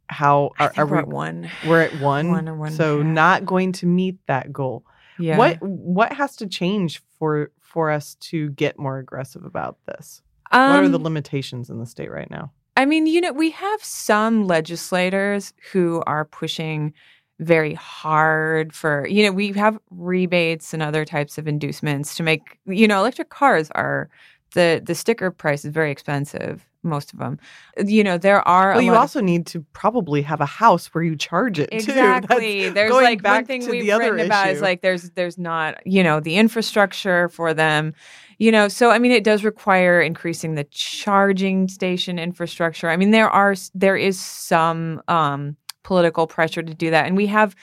how 0.08 0.52
I 0.58 0.64
are, 0.64 0.68
think 0.68 0.78
are 0.78 0.86
we're 0.86 0.96
we? 0.96 1.02
at 1.02 1.08
one. 1.08 1.50
We're 1.66 1.82
at 1.82 2.00
one, 2.00 2.30
One 2.30 2.48
or 2.48 2.56
one 2.56 2.72
so 2.72 2.98
half. 2.98 3.06
not 3.06 3.44
going 3.44 3.72
to 3.72 3.86
meet 3.86 4.16
that 4.26 4.52
goal. 4.52 4.84
Yeah. 5.18 5.38
What 5.38 5.62
what 5.62 6.12
has 6.12 6.36
to 6.36 6.46
change 6.46 7.02
for 7.18 7.50
for 7.60 7.90
us 7.90 8.14
to 8.16 8.50
get 8.50 8.78
more 8.78 8.98
aggressive 8.98 9.44
about 9.44 9.78
this? 9.86 10.22
Um, 10.52 10.70
what 10.70 10.84
are 10.84 10.88
the 10.88 10.98
limitations 10.98 11.70
in 11.70 11.78
the 11.78 11.86
state 11.86 12.10
right 12.10 12.30
now? 12.30 12.52
I 12.76 12.84
mean, 12.84 13.06
you 13.06 13.20
know, 13.20 13.32
we 13.32 13.50
have 13.50 13.82
some 13.82 14.46
legislators 14.46 15.54
who 15.72 16.02
are 16.06 16.24
pushing 16.24 16.92
very 17.38 17.74
hard 17.74 18.72
for, 18.72 19.06
you 19.08 19.24
know, 19.24 19.32
we 19.32 19.52
have 19.52 19.78
rebates 19.90 20.72
and 20.72 20.82
other 20.82 21.04
types 21.04 21.38
of 21.38 21.48
inducements 21.48 22.14
to 22.16 22.22
make, 22.22 22.58
you 22.66 22.88
know, 22.88 22.98
electric 22.98 23.30
cars 23.30 23.70
are 23.72 24.08
the 24.54 24.80
the 24.84 24.94
sticker 24.94 25.30
price 25.30 25.64
is 25.64 25.72
very 25.72 25.90
expensive, 25.90 26.66
most 26.86 27.12
of 27.12 27.18
them. 27.18 27.38
You 27.76 28.02
know, 28.04 28.16
there 28.18 28.46
are 28.48 28.72
Well, 28.72 28.80
you 28.82 28.92
lot 28.92 28.96
of- 28.98 29.00
also 29.02 29.20
need 29.20 29.46
to 29.48 29.60
probably 29.72 30.22
have 30.22 30.40
a 30.40 30.46
house 30.46 30.86
where 30.94 31.04
you 31.04 31.16
charge 31.16 31.58
it. 31.58 31.68
Exactly. 31.72 32.68
There's 32.70 32.92
like 32.92 33.22
one 33.22 33.44
thing 33.44 33.60
we've 33.68 33.84
written 33.98 34.20
about 34.20 34.48
is 34.48 34.60
like 34.62 34.80
there's 34.82 35.10
there's 35.10 35.36
not 35.38 35.84
you 35.86 36.02
know 36.02 36.20
the 36.20 36.36
infrastructure 36.36 37.28
for 37.28 37.52
them, 37.52 37.94
you 38.38 38.50
know. 38.52 38.68
So 38.68 38.90
I 38.90 38.98
mean, 38.98 39.12
it 39.12 39.24
does 39.24 39.44
require 39.44 40.00
increasing 40.00 40.54
the 40.54 40.64
charging 40.64 41.68
station 41.68 42.18
infrastructure. 42.18 42.88
I 42.88 42.96
mean, 42.96 43.10
there 43.10 43.28
are 43.30 43.54
there 43.74 43.96
is 43.96 44.18
some 44.20 45.02
um, 45.08 45.56
political 45.82 46.26
pressure 46.26 46.62
to 46.62 46.74
do 46.74 46.90
that, 46.90 47.06
and 47.06 47.16
we 47.16 47.26
have 47.26 47.54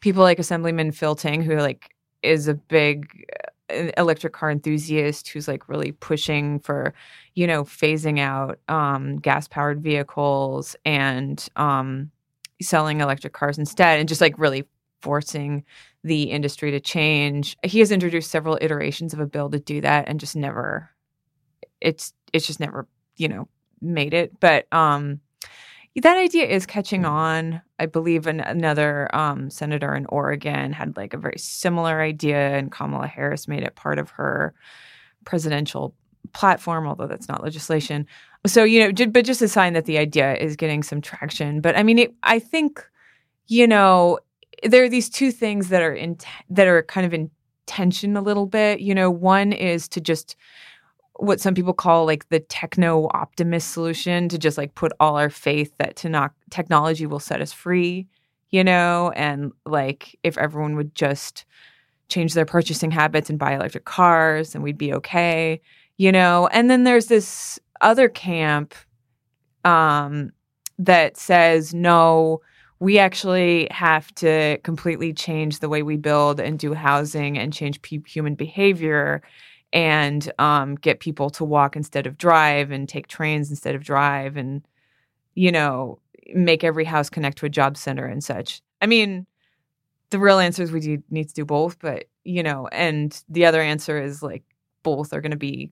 people 0.00 0.22
like 0.22 0.38
Assemblyman 0.38 0.92
Phil 0.92 1.14
Ting 1.14 1.42
who 1.42 1.56
like 1.56 1.90
is 2.22 2.48
a 2.48 2.54
big 2.54 3.24
uh, 3.70 3.90
electric 3.96 4.32
car 4.32 4.50
enthusiast 4.50 5.28
who's 5.28 5.48
like 5.48 5.68
really 5.68 5.92
pushing 5.92 6.60
for 6.60 6.94
you 7.34 7.46
know 7.46 7.64
phasing 7.64 8.18
out 8.18 8.58
um, 8.68 9.16
gas 9.18 9.48
powered 9.48 9.82
vehicles 9.82 10.76
and 10.84 11.48
um, 11.56 12.10
selling 12.60 13.00
electric 13.00 13.32
cars 13.32 13.58
instead 13.58 13.98
and 13.98 14.08
just 14.08 14.20
like 14.20 14.38
really 14.38 14.64
forcing 15.02 15.64
the 16.04 16.24
industry 16.24 16.70
to 16.70 16.80
change. 16.80 17.56
He 17.64 17.78
has 17.80 17.90
introduced 17.90 18.30
several 18.30 18.58
iterations 18.60 19.12
of 19.12 19.20
a 19.20 19.26
bill 19.26 19.50
to 19.50 19.58
do 19.58 19.80
that 19.80 20.08
and 20.08 20.20
just 20.20 20.36
never 20.36 20.90
it's 21.80 22.12
it's 22.32 22.46
just 22.46 22.60
never, 22.60 22.86
you 23.16 23.28
know, 23.28 23.48
made 23.80 24.14
it. 24.14 24.38
But 24.40 24.66
um 24.72 25.20
that 25.96 26.16
idea 26.16 26.46
is 26.46 26.66
catching 26.66 27.04
on. 27.04 27.60
I 27.78 27.86
believe 27.86 28.26
an, 28.26 28.40
another 28.40 29.14
um, 29.14 29.50
senator 29.50 29.94
in 29.94 30.06
Oregon 30.06 30.72
had 30.72 30.96
like 30.96 31.14
a 31.14 31.18
very 31.18 31.38
similar 31.38 32.00
idea, 32.00 32.56
and 32.56 32.70
Kamala 32.70 33.06
Harris 33.06 33.48
made 33.48 33.62
it 33.62 33.74
part 33.74 33.98
of 33.98 34.10
her 34.10 34.54
presidential 35.24 35.94
platform, 36.32 36.86
although 36.86 37.06
that's 37.06 37.28
not 37.28 37.42
legislation. 37.42 38.06
So 38.46 38.64
you 38.64 38.92
know, 38.92 39.06
but 39.06 39.24
just 39.24 39.42
a 39.42 39.48
sign 39.48 39.72
that 39.72 39.86
the 39.86 39.98
idea 39.98 40.34
is 40.36 40.56
getting 40.56 40.82
some 40.82 41.00
traction. 41.00 41.60
But 41.60 41.76
I 41.76 41.82
mean, 41.82 41.98
it, 41.98 42.14
I 42.22 42.38
think 42.38 42.86
you 43.48 43.66
know 43.66 44.18
there 44.62 44.84
are 44.84 44.88
these 44.88 45.10
two 45.10 45.32
things 45.32 45.68
that 45.68 45.82
are 45.82 45.94
in 45.94 46.16
that 46.50 46.68
are 46.68 46.82
kind 46.84 47.06
of 47.06 47.12
in 47.12 47.30
tension 47.66 48.16
a 48.16 48.22
little 48.22 48.46
bit. 48.46 48.80
You 48.80 48.94
know, 48.94 49.10
one 49.10 49.52
is 49.52 49.88
to 49.88 50.00
just 50.00 50.36
what 51.20 51.40
some 51.40 51.54
people 51.54 51.72
call 51.72 52.06
like 52.06 52.28
the 52.30 52.40
techno 52.40 53.08
optimist 53.12 53.72
solution 53.72 54.28
to 54.28 54.38
just 54.38 54.56
like 54.56 54.74
put 54.74 54.92
all 54.98 55.16
our 55.16 55.30
faith 55.30 55.72
that 55.78 55.96
to 55.96 56.08
knock 56.08 56.32
technology 56.50 57.06
will 57.06 57.20
set 57.20 57.40
us 57.40 57.52
free, 57.52 58.06
you 58.50 58.64
know, 58.64 59.12
and 59.14 59.52
like 59.66 60.18
if 60.22 60.38
everyone 60.38 60.76
would 60.76 60.94
just 60.94 61.44
change 62.08 62.34
their 62.34 62.46
purchasing 62.46 62.90
habits 62.90 63.30
and 63.30 63.38
buy 63.38 63.54
electric 63.54 63.84
cars, 63.84 64.54
and 64.54 64.64
we'd 64.64 64.78
be 64.78 64.92
okay, 64.94 65.60
you 65.98 66.10
know. 66.10 66.48
And 66.48 66.70
then 66.70 66.84
there's 66.84 67.06
this 67.06 67.60
other 67.80 68.08
camp 68.08 68.74
um, 69.64 70.32
that 70.78 71.16
says 71.16 71.74
no, 71.74 72.40
we 72.80 72.98
actually 72.98 73.68
have 73.70 74.12
to 74.16 74.58
completely 74.64 75.12
change 75.12 75.58
the 75.58 75.68
way 75.68 75.82
we 75.82 75.96
build 75.96 76.40
and 76.40 76.58
do 76.58 76.72
housing 76.72 77.38
and 77.38 77.52
change 77.52 77.80
pe- 77.82 78.02
human 78.06 78.34
behavior 78.34 79.22
and 79.72 80.32
um, 80.38 80.74
get 80.74 81.00
people 81.00 81.30
to 81.30 81.44
walk 81.44 81.76
instead 81.76 82.06
of 82.06 82.18
drive 82.18 82.70
and 82.70 82.88
take 82.88 83.06
trains 83.06 83.50
instead 83.50 83.74
of 83.74 83.84
drive 83.84 84.36
and 84.36 84.62
you 85.34 85.52
know 85.52 85.98
make 86.34 86.64
every 86.64 86.84
house 86.84 87.08
connect 87.10 87.38
to 87.38 87.46
a 87.46 87.50
job 87.50 87.76
center 87.76 88.04
and 88.06 88.22
such 88.22 88.62
i 88.80 88.86
mean 88.86 89.26
the 90.10 90.18
real 90.18 90.38
answer 90.40 90.62
is 90.62 90.72
we 90.72 90.80
do, 90.80 91.02
need 91.10 91.28
to 91.28 91.34
do 91.34 91.44
both 91.44 91.78
but 91.80 92.04
you 92.24 92.42
know 92.42 92.68
and 92.72 93.22
the 93.28 93.46
other 93.46 93.60
answer 93.60 94.00
is 94.02 94.22
like 94.22 94.42
both 94.82 95.12
are 95.12 95.20
going 95.20 95.30
to 95.30 95.36
be 95.36 95.70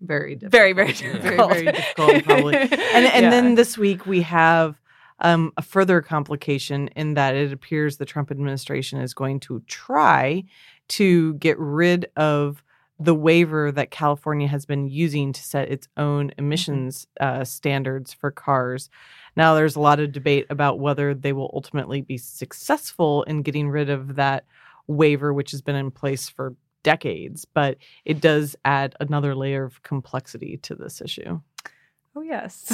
very 0.00 0.34
difficult. 0.34 0.50
very 0.52 0.72
very 0.72 0.92
very 0.92 1.20
difficult 1.20 1.50
very 1.52 1.72
difficult 1.72 2.24
probably. 2.24 2.54
And 2.56 2.70
and 3.06 3.24
Yeah. 3.24 3.30
then 3.30 3.54
this 3.54 3.78
week 3.78 4.06
we 4.06 4.22
have 4.22 4.80
um, 5.20 5.52
a 5.56 5.62
further 5.62 6.02
complication 6.02 6.88
in 6.88 7.14
that 7.14 7.34
it 7.36 7.52
appears 7.52 7.96
the 7.96 8.04
Trump 8.04 8.30
administration 8.30 9.00
is 9.00 9.14
going 9.14 9.40
to 9.40 9.60
try 9.66 10.44
to 10.88 11.34
get 11.34 11.58
rid 11.58 12.06
of 12.16 12.63
the 12.98 13.14
waiver 13.14 13.72
that 13.72 13.90
California 13.90 14.46
has 14.46 14.66
been 14.66 14.88
using 14.88 15.32
to 15.32 15.42
set 15.42 15.70
its 15.70 15.88
own 15.96 16.32
emissions 16.38 17.06
uh, 17.20 17.44
standards 17.44 18.12
for 18.12 18.30
cars. 18.30 18.88
Now, 19.36 19.54
there's 19.54 19.76
a 19.76 19.80
lot 19.80 19.98
of 19.98 20.12
debate 20.12 20.46
about 20.48 20.78
whether 20.78 21.12
they 21.12 21.32
will 21.32 21.50
ultimately 21.52 22.00
be 22.00 22.18
successful 22.18 23.24
in 23.24 23.42
getting 23.42 23.68
rid 23.68 23.90
of 23.90 24.14
that 24.14 24.44
waiver, 24.86 25.32
which 25.32 25.50
has 25.50 25.60
been 25.60 25.74
in 25.76 25.90
place 25.90 26.28
for 26.28 26.54
decades, 26.84 27.44
but 27.44 27.78
it 28.04 28.20
does 28.20 28.54
add 28.64 28.94
another 29.00 29.34
layer 29.34 29.64
of 29.64 29.82
complexity 29.82 30.58
to 30.58 30.74
this 30.76 31.00
issue. 31.00 31.40
oh 32.14 32.22
yes 32.22 32.70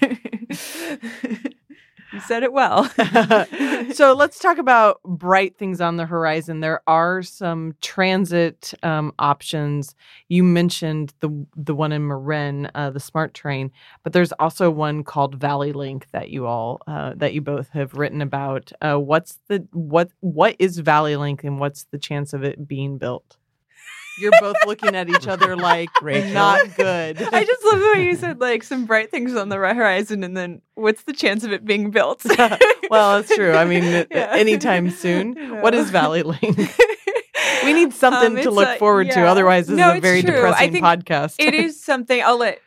you 2.12 2.20
said 2.20 2.42
it 2.42 2.52
well 2.52 2.84
so 3.92 4.14
let's 4.14 4.38
talk 4.38 4.58
about 4.58 5.02
bright 5.04 5.56
things 5.58 5.80
on 5.80 5.96
the 5.96 6.06
horizon. 6.06 6.60
There 6.60 6.82
are 6.86 7.22
some 7.22 7.74
transit 7.80 8.74
um, 8.82 9.12
options. 9.18 9.94
You 10.28 10.44
mentioned 10.44 11.14
the 11.20 11.46
the 11.56 11.74
one 11.74 11.92
in 11.92 12.06
Marin, 12.06 12.70
uh, 12.74 12.90
the 12.90 13.00
Smart 13.00 13.34
Train, 13.34 13.70
but 14.02 14.12
there's 14.12 14.32
also 14.32 14.70
one 14.70 15.04
called 15.04 15.36
Valley 15.36 15.72
Link 15.72 16.06
that 16.12 16.30
you 16.30 16.46
all 16.46 16.80
uh, 16.86 17.14
that 17.16 17.34
you 17.34 17.40
both 17.40 17.70
have 17.70 17.94
written 17.94 18.22
about. 18.22 18.72
Uh, 18.80 18.96
what's 18.96 19.38
the 19.48 19.66
what 19.72 20.10
what 20.20 20.56
is 20.58 20.78
Valley 20.78 21.16
Link 21.16 21.44
and 21.44 21.58
what's 21.60 21.84
the 21.84 21.98
chance 21.98 22.32
of 22.32 22.44
it 22.44 22.68
being 22.68 22.98
built? 22.98 23.37
You're 24.20 24.32
both 24.40 24.56
looking 24.66 24.94
at 24.96 25.08
each 25.08 25.26
other 25.26 25.56
like 25.56 25.88
Rachel. 26.02 26.32
not 26.32 26.74
good. 26.76 27.22
I 27.32 27.44
just 27.44 27.64
love 27.64 27.78
the 27.80 27.92
way 27.94 28.04
you 28.06 28.16
said 28.16 28.40
like 28.40 28.62
some 28.62 28.84
bright 28.86 29.10
things 29.10 29.34
on 29.34 29.48
the 29.48 29.56
horizon, 29.56 30.24
and 30.24 30.36
then 30.36 30.60
what's 30.74 31.02
the 31.04 31.12
chance 31.12 31.44
of 31.44 31.52
it 31.52 31.64
being 31.64 31.90
built? 31.90 32.24
well, 32.90 33.16
that's 33.20 33.34
true. 33.34 33.52
I 33.54 33.64
mean, 33.64 33.84
Yeah. 34.10 34.28
anytime 34.32 34.90
soon. 34.90 35.34
You 35.36 35.56
What 35.56 35.74
know. 35.74 35.80
is 35.80 35.90
Valley 35.90 36.22
Link? 36.22 36.56
we 37.64 37.72
need 37.72 37.92
something 37.92 38.36
Um, 38.38 38.42
to 38.42 38.50
look 38.50 38.68
a- 38.68 38.78
forward 38.78 39.10
to. 39.12 39.24
Otherwise, 39.26 39.66
this 39.68 39.76
No, 39.76 39.92
is 39.92 39.98
a 39.98 40.00
very 40.00 40.22
true. 40.22 40.32
I 40.32 40.66
depressing 40.66 40.72
think 40.72 40.84
podcast. 40.84 41.34
it 41.38 41.54
is 41.54 41.82
something. 41.82 42.22
I'll 42.22 42.38
let 42.38 42.60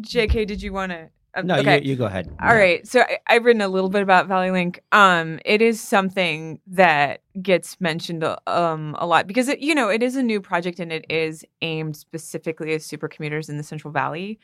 JK. 0.00 0.46
Did 0.46 0.62
you 0.62 0.72
want 0.72 0.92
to? 0.92 1.08
Um, 1.34 1.46
No, 1.46 1.56
okay. 1.56 1.78
you, 1.82 1.90
you 1.90 1.96
go 1.96 2.06
ahead. 2.06 2.30
All 2.40 2.54
right. 2.54 2.86
So 2.86 3.00
I, 3.00 3.18
I've 3.26 3.44
written 3.44 3.62
a 3.62 3.68
little 3.68 3.90
bit 3.90 4.02
about 4.02 4.26
Valley 4.28 4.50
Link. 4.50 4.80
Um, 4.92 5.40
it 5.44 5.60
is 5.62 5.80
something 5.80 6.60
that 6.66 7.20
gets 7.42 7.80
mentioned 7.80 8.24
um 8.46 8.94
a 8.98 9.06
lot 9.06 9.26
because 9.26 9.48
it, 9.48 9.58
you 9.60 9.74
know, 9.74 9.88
it 9.88 10.02
is 10.02 10.16
a 10.16 10.22
new 10.22 10.40
project 10.40 10.78
and 10.78 10.92
it 10.92 11.04
is 11.08 11.44
aimed 11.62 11.96
specifically 11.96 12.74
at 12.74 12.82
super 12.82 13.08
commuters 13.08 13.48
in 13.48 13.56
the 13.56 13.64
Central 13.64 13.92
Valley. 13.92 14.38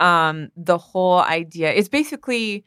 Um, 0.00 0.50
the 0.56 0.78
whole 0.78 1.20
idea 1.20 1.72
is 1.72 1.88
basically 1.88 2.64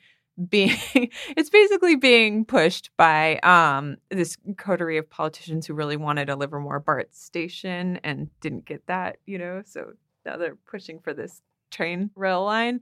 being 0.50 0.78
it's 1.36 1.50
basically 1.50 1.96
being 1.96 2.46
pushed 2.46 2.90
by 2.98 3.38
um 3.40 3.98
this 4.10 4.38
coterie 4.58 4.98
of 4.98 5.10
politicians 5.10 5.68
who 5.68 5.74
really 5.74 5.98
wanted 5.98 6.30
a 6.30 6.36
Livermore 6.36 6.80
BART 6.80 7.14
station 7.16 8.00
and 8.04 8.30
didn't 8.42 8.66
get 8.66 8.86
that, 8.88 9.18
you 9.26 9.38
know. 9.38 9.62
So 9.66 9.94
now 10.26 10.38
they're 10.38 10.56
pushing 10.56 11.00
for 11.00 11.14
this 11.14 11.42
train 11.72 12.10
rail 12.16 12.44
line. 12.44 12.82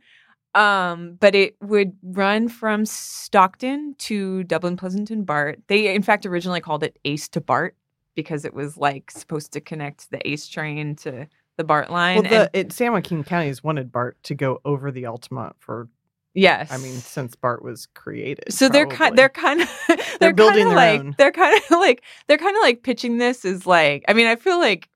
Um, 0.57 1.17
but 1.19 1.35
it 1.35 1.55
would 1.61 1.93
run 2.01 2.49
from 2.49 2.85
Stockton 2.85 3.95
to 3.99 4.43
Dublin 4.45 4.75
Pleasanton 4.77 5.23
BART. 5.23 5.59
They 5.67 5.93
in 5.93 6.01
fact 6.01 6.25
originally 6.25 6.61
called 6.61 6.83
it 6.83 6.97
Ace 7.05 7.27
to 7.29 7.41
BART 7.41 7.75
because 8.15 8.43
it 8.45 8.53
was 8.53 8.77
like 8.77 9.11
supposed 9.11 9.51
to 9.53 9.61
connect 9.61 10.09
the 10.09 10.27
Ace 10.27 10.47
train 10.47 10.95
to 10.97 11.27
the 11.57 11.63
BART 11.63 11.91
line. 11.91 12.21
well, 12.21 12.29
the, 12.29 12.39
and- 12.39 12.67
it, 12.67 12.73
San 12.73 12.91
Joaquin 12.93 13.23
County 13.23 13.47
has 13.47 13.63
wanted 13.63 13.91
BART 13.91 14.17
to 14.23 14.35
go 14.35 14.59
over 14.65 14.91
the 14.91 15.05
Altamont 15.05 15.55
for, 15.59 15.87
yes. 16.33 16.71
I 16.71 16.77
mean, 16.77 16.95
since 16.95 17.35
BART 17.35 17.63
was 17.63 17.87
created. 17.93 18.51
so 18.51 18.69
they're 18.69 18.87
kind 18.87 19.15
they're 19.17 19.29
kind 19.29 19.61
of 19.61 19.69
they're, 20.19 20.33
building 20.33 20.67
kinda 20.67 20.75
their 20.75 20.75
like 20.75 20.99
own. 21.01 21.15
they're 21.17 21.31
kind 21.31 21.55
of 21.59 21.71
like 21.79 22.03
they're 22.27 22.37
kind 22.39 22.55
of 22.55 22.61
like 22.61 22.81
pitching 22.83 23.17
this 23.19 23.45
as 23.45 23.65
like 23.67 24.03
I 24.07 24.13
mean 24.13 24.25
I 24.27 24.35
feel 24.35 24.59
like 24.59 24.89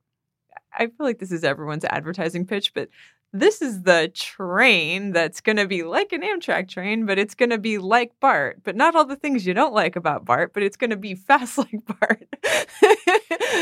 I 0.73 0.87
feel 0.87 1.05
like 1.05 1.19
this 1.19 1.31
is 1.31 1.43
everyone's 1.43 1.85
advertising 1.85 2.45
pitch 2.47 2.73
but 2.73 2.89
this 3.33 3.61
is 3.61 3.83
the 3.83 4.11
train 4.13 5.13
that's 5.13 5.39
going 5.41 5.55
to 5.57 5.67
be 5.67 5.83
like 5.83 6.11
an 6.11 6.21
Amtrak 6.21 6.67
train 6.67 7.05
but 7.05 7.17
it's 7.17 7.35
going 7.35 7.49
to 7.49 7.57
be 7.57 7.77
like 7.77 8.11
BART 8.19 8.61
but 8.63 8.75
not 8.75 8.95
all 8.95 9.05
the 9.05 9.15
things 9.15 9.45
you 9.45 9.53
don't 9.53 9.73
like 9.73 9.95
about 9.95 10.25
BART 10.25 10.53
but 10.53 10.63
it's 10.63 10.77
going 10.77 10.89
to 10.89 10.97
be 10.97 11.15
fast 11.27 11.57
like 11.57 11.79
BART. 11.85 12.27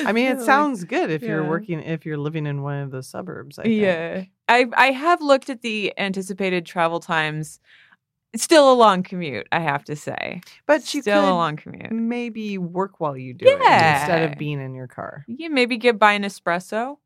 I 0.05 0.11
mean, 0.13 0.27
it 0.31 0.41
sounds 0.41 0.83
good 0.83 1.09
if 1.09 1.21
you're 1.21 1.43
working, 1.47 1.81
if 1.81 2.05
you're 2.05 2.17
living 2.17 2.45
in 2.45 2.61
one 2.61 2.81
of 2.81 2.91
the 2.91 3.03
suburbs. 3.03 3.59
I 3.59 3.63
think. 3.63 3.81
yeah. 3.81 4.23
I 4.47 4.65
I 4.75 4.91
have 4.91 5.21
looked 5.21 5.49
at 5.49 5.61
the 5.61 5.93
anticipated 5.97 6.65
travel 6.65 6.99
times. 6.99 7.59
It's 8.33 8.43
still 8.43 8.71
a 8.71 8.75
long 8.75 9.01
commute 9.03 9.47
I 9.51 9.59
have 9.59 9.83
to 9.85 9.95
say. 9.95 10.41
But 10.67 10.93
you 10.93 11.01
still 11.01 11.29
a 11.29 11.33
long 11.33 11.55
commute. 11.55 11.91
maybe 11.91 12.57
work 12.57 12.99
while 12.99 13.17
you 13.17 13.33
do 13.33 13.45
it 13.45 13.53
instead 13.53 14.31
of 14.31 14.37
being 14.37 14.61
in 14.61 14.73
your 14.75 14.87
car. 14.87 15.25
You 15.27 15.49
maybe 15.49 15.77
get 15.77 15.97
by 15.99 16.13
an 16.13 16.23
espresso, 16.23 16.97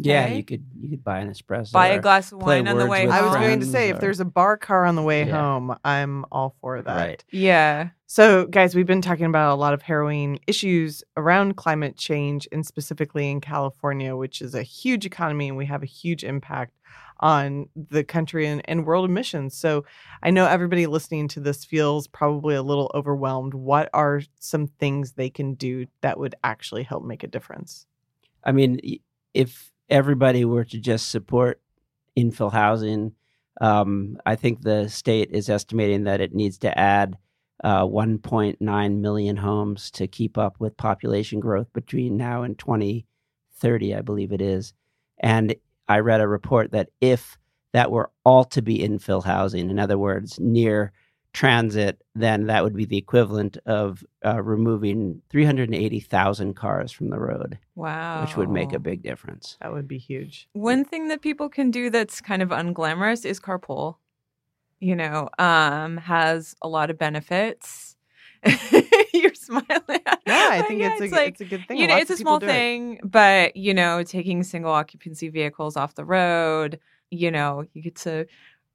Yeah, 0.00 0.24
Okay. 0.26 0.36
you 0.36 0.44
could 0.44 0.64
you 0.80 0.88
could 0.90 1.02
buy 1.02 1.18
an 1.18 1.28
espresso. 1.30 1.72
buy 1.72 1.88
a 1.88 1.98
or- 1.98 2.00
glass 2.00 2.30
of 2.30 2.38
play 2.38 2.58
wine 2.60 2.68
on 2.68 2.76
the 2.78 2.84
words 2.84 2.90
way 2.90 3.06
with 3.06 3.14
I 3.16 3.22
was 3.22 3.30
going 3.34 3.42
to 3.42 3.66
friends 3.66 3.70
say, 3.72 3.88
if 3.88 3.96
or- 3.96 4.00
there's 4.00 4.20
a 4.20 4.24
bar 4.24 4.56
car 4.56 4.84
on 4.84 4.94
the 4.94 5.02
way 5.02 5.24
Yeah. 5.26 5.32
home, 5.40 5.76
I'm 5.84 6.24
all 6.30 6.54
for 6.60 6.80
that. 6.82 6.96
Right. 6.96 7.24
Yeah. 7.32 7.88
So, 8.06 8.46
guys, 8.46 8.74
we've 8.74 8.86
been 8.86 9.02
talking 9.02 9.26
about 9.26 9.52
a 9.54 9.58
lot 9.60 9.74
of 9.74 9.82
harrowing 9.82 10.38
issues 10.46 11.02
around 11.16 11.56
climate 11.56 11.96
change 11.96 12.46
and 12.52 12.64
specifically 12.64 13.28
in 13.30 13.40
California, 13.40 14.14
which 14.16 14.40
is 14.40 14.54
a 14.54 14.62
huge 14.62 15.04
economy 15.04 15.48
and 15.48 15.56
we 15.56 15.66
have 15.66 15.82
a 15.82 15.86
huge 15.86 16.22
impact 16.24 16.74
on 17.20 17.68
the 17.74 18.04
country 18.04 18.46
and, 18.46 18.62
and 18.66 18.86
world 18.86 19.04
emissions. 19.04 19.56
So, 19.56 19.84
I 20.22 20.30
know 20.30 20.46
everybody 20.46 20.86
listening 20.86 21.26
to 21.28 21.40
this 21.40 21.64
feels 21.64 22.06
probably 22.06 22.54
a 22.54 22.62
little 22.62 22.90
overwhelmed. 22.94 23.52
What 23.54 23.90
are 23.92 24.22
some 24.38 24.68
things 24.68 25.12
they 25.14 25.28
can 25.28 25.54
do 25.54 25.86
that 26.02 26.18
would 26.20 26.36
actually 26.44 26.84
help 26.84 27.04
make 27.04 27.24
a 27.24 27.26
difference? 27.26 27.84
I 28.44 28.52
mean, 28.52 28.78
y- 28.84 29.00
if 29.34 29.72
everybody 29.90 30.44
were 30.44 30.64
to 30.64 30.78
just 30.78 31.08
support 31.08 31.60
infill 32.16 32.52
housing, 32.52 33.12
um, 33.60 34.18
I 34.26 34.36
think 34.36 34.62
the 34.62 34.88
state 34.88 35.30
is 35.32 35.48
estimating 35.48 36.04
that 36.04 36.20
it 36.20 36.34
needs 36.34 36.58
to 36.58 36.78
add 36.78 37.16
uh, 37.64 37.82
1.9 37.82 39.00
million 39.00 39.36
homes 39.36 39.90
to 39.92 40.06
keep 40.06 40.38
up 40.38 40.56
with 40.60 40.76
population 40.76 41.40
growth 41.40 41.72
between 41.72 42.16
now 42.16 42.42
and 42.42 42.58
2030, 42.58 43.94
I 43.94 44.00
believe 44.00 44.32
it 44.32 44.40
is. 44.40 44.72
And 45.18 45.54
I 45.88 45.98
read 45.98 46.20
a 46.20 46.28
report 46.28 46.70
that 46.72 46.90
if 47.00 47.36
that 47.72 47.90
were 47.90 48.10
all 48.24 48.44
to 48.44 48.62
be 48.62 48.78
infill 48.78 49.24
housing, 49.24 49.70
in 49.70 49.78
other 49.78 49.98
words, 49.98 50.38
near 50.38 50.92
transit, 51.32 52.02
then 52.14 52.46
that 52.46 52.64
would 52.64 52.74
be 52.74 52.84
the 52.84 52.96
equivalent 52.96 53.58
of 53.66 54.02
uh, 54.24 54.42
removing 54.42 55.22
380,000 55.30 56.54
cars 56.54 56.90
from 56.90 57.10
the 57.10 57.18
road 57.18 57.58
Wow. 57.74 58.22
which 58.22 58.36
would 58.36 58.50
make 58.50 58.72
a 58.72 58.78
big 58.78 59.02
difference. 59.02 59.56
That 59.60 59.72
would 59.72 59.86
be 59.86 59.98
huge. 59.98 60.48
One 60.52 60.84
thing 60.84 61.08
that 61.08 61.20
people 61.22 61.48
can 61.48 61.70
do 61.70 61.90
that's 61.90 62.20
kind 62.20 62.42
of 62.42 62.48
unglamorous 62.48 63.24
is 63.24 63.38
carpool. 63.38 63.96
You 64.80 64.96
know, 64.96 65.28
um, 65.38 65.96
has 65.98 66.54
a 66.62 66.68
lot 66.68 66.90
of 66.90 66.98
benefits. 66.98 67.96
You're 69.12 69.34
smiling. 69.34 69.64
Yeah, 70.26 70.48
I 70.50 70.62
think 70.68 70.80
Yeah, 70.80 70.90
it's, 70.98 71.12
a, 71.12 71.14
like 71.16 71.28
it's 71.28 71.40
a 71.40 71.44
good 71.44 71.66
thing. 71.66 71.78
you 71.78 71.86
know, 71.88 71.94
Lots 71.94 72.02
it's 72.10 72.10
a 72.12 72.16
small 72.22 72.38
do 72.38 72.46
it. 72.46 72.50
thing, 72.50 73.00
but 73.02 73.56
you 73.56 73.74
know, 73.74 74.02
taking 74.04 74.42
single 74.44 74.72
occupancy 74.72 75.28
vehicles 75.28 75.76
off 75.76 75.94
the 75.94 76.04
road, 76.04 76.78
you 77.10 77.30
know, 77.30 77.64
you 77.74 77.82
get 77.82 77.96
to 77.96 78.26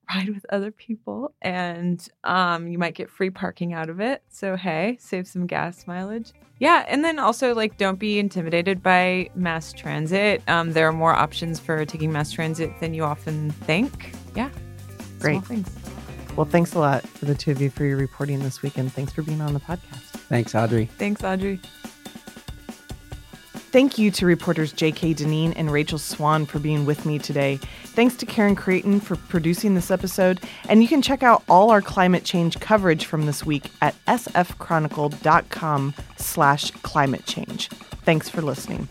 ride 0.09 0.29
with 0.29 0.45
other 0.49 0.71
people 0.71 1.33
and 1.41 2.07
um 2.23 2.67
you 2.67 2.77
might 2.77 2.95
get 2.95 3.09
free 3.09 3.29
parking 3.29 3.73
out 3.73 3.89
of 3.89 3.99
it. 3.99 4.21
So 4.29 4.55
hey, 4.55 4.97
save 4.99 5.27
some 5.27 5.47
gas 5.47 5.87
mileage. 5.87 6.31
Yeah, 6.59 6.85
and 6.87 7.03
then 7.03 7.19
also 7.19 7.53
like 7.53 7.77
don't 7.77 7.99
be 7.99 8.19
intimidated 8.19 8.81
by 8.83 9.29
mass 9.35 9.73
transit. 9.73 10.41
Um 10.47 10.73
there 10.73 10.87
are 10.87 10.93
more 10.93 11.13
options 11.13 11.59
for 11.59 11.85
taking 11.85 12.11
mass 12.11 12.31
transit 12.31 12.71
than 12.79 12.93
you 12.93 13.03
often 13.03 13.51
think. 13.51 14.13
Yeah. 14.35 14.49
Small 15.19 15.39
Great. 15.39 15.43
things. 15.45 15.69
Well, 16.35 16.45
thanks 16.47 16.73
a 16.73 16.79
lot 16.79 17.07
for 17.07 17.25
the 17.25 17.35
two 17.35 17.51
of 17.51 17.61
you 17.61 17.69
for 17.69 17.85
your 17.85 17.97
reporting 17.97 18.39
this 18.39 18.63
week, 18.63 18.77
and 18.77 18.91
thanks 18.91 19.13
for 19.13 19.21
being 19.21 19.39
on 19.39 19.53
the 19.53 19.59
podcast. 19.59 20.01
Thanks, 20.29 20.55
Audrey. 20.55 20.85
Thanks, 20.97 21.23
Audrey. 21.23 21.59
Thank 23.73 23.97
you 23.97 24.11
to 24.11 24.27
reporters 24.27 24.71
J.K. 24.71 25.15
Dineen 25.15 25.53
and 25.53 25.71
Rachel 25.71 25.97
Swan 25.97 26.45
for 26.45 26.59
being 26.59 26.85
with 26.85 27.07
me 27.07 27.17
today. 27.17 27.57
Thanks 27.85 28.15
to 28.17 28.25
Karen 28.27 28.53
Creighton 28.53 28.99
for 28.99 29.15
producing 29.15 29.73
this 29.73 29.89
episode. 29.89 30.39
And 30.69 30.83
you 30.83 30.87
can 30.87 31.01
check 31.01 31.23
out 31.23 31.41
all 31.49 31.71
our 31.71 31.81
climate 31.81 32.23
change 32.23 32.59
coverage 32.59 33.07
from 33.07 33.25
this 33.25 33.43
week 33.43 33.71
at 33.81 33.95
sfchronicle.com 34.05 35.95
slash 36.17 36.69
climate 36.83 37.25
change. 37.25 37.67
Thanks 38.05 38.29
for 38.29 38.43
listening. 38.43 38.85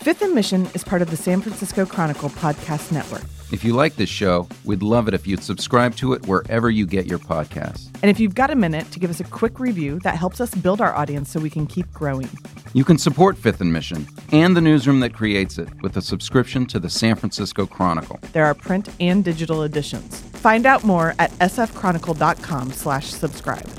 Fifth 0.00 0.20
and 0.20 0.34
Mission 0.34 0.66
is 0.74 0.84
part 0.84 1.00
of 1.00 1.08
the 1.08 1.16
San 1.16 1.40
Francisco 1.40 1.86
Chronicle 1.86 2.28
podcast 2.28 2.92
network. 2.92 3.22
If 3.50 3.64
you 3.64 3.72
like 3.72 3.96
this 3.96 4.10
show, 4.10 4.46
we'd 4.64 4.82
love 4.82 5.08
it 5.08 5.14
if 5.14 5.26
you'd 5.26 5.42
subscribe 5.42 5.96
to 5.96 6.12
it 6.12 6.26
wherever 6.26 6.68
you 6.68 6.84
get 6.84 7.06
your 7.06 7.20
podcasts. 7.20 7.88
And 8.02 8.10
if 8.10 8.20
you've 8.20 8.34
got 8.34 8.50
a 8.50 8.54
minute 8.54 8.90
to 8.92 9.00
give 9.00 9.08
us 9.08 9.20
a 9.20 9.24
quick 9.24 9.58
review, 9.58 9.98
that 10.00 10.16
helps 10.16 10.42
us 10.42 10.54
build 10.54 10.82
our 10.82 10.94
audience 10.94 11.30
so 11.30 11.40
we 11.40 11.48
can 11.48 11.66
keep 11.66 11.90
growing. 11.94 12.28
You 12.74 12.84
can 12.84 12.98
support 12.98 13.38
Fifth 13.38 13.60
and 13.60 13.72
Mission 13.72 14.04
and 14.32 14.56
the 14.56 14.60
newsroom 14.60 14.98
that 14.98 15.14
creates 15.14 15.58
it 15.58 15.68
with 15.80 15.96
a 15.96 16.02
subscription 16.02 16.66
to 16.66 16.80
the 16.80 16.90
San 16.90 17.14
Francisco 17.14 17.66
Chronicle. 17.66 18.18
There 18.32 18.44
are 18.44 18.54
print 18.54 18.88
and 18.98 19.24
digital 19.24 19.62
editions. 19.62 20.20
Find 20.32 20.66
out 20.66 20.82
more 20.82 21.14
at 21.20 21.30
sfchronicle.com 21.38 22.72
slash 22.72 23.06
subscribe. 23.06 23.70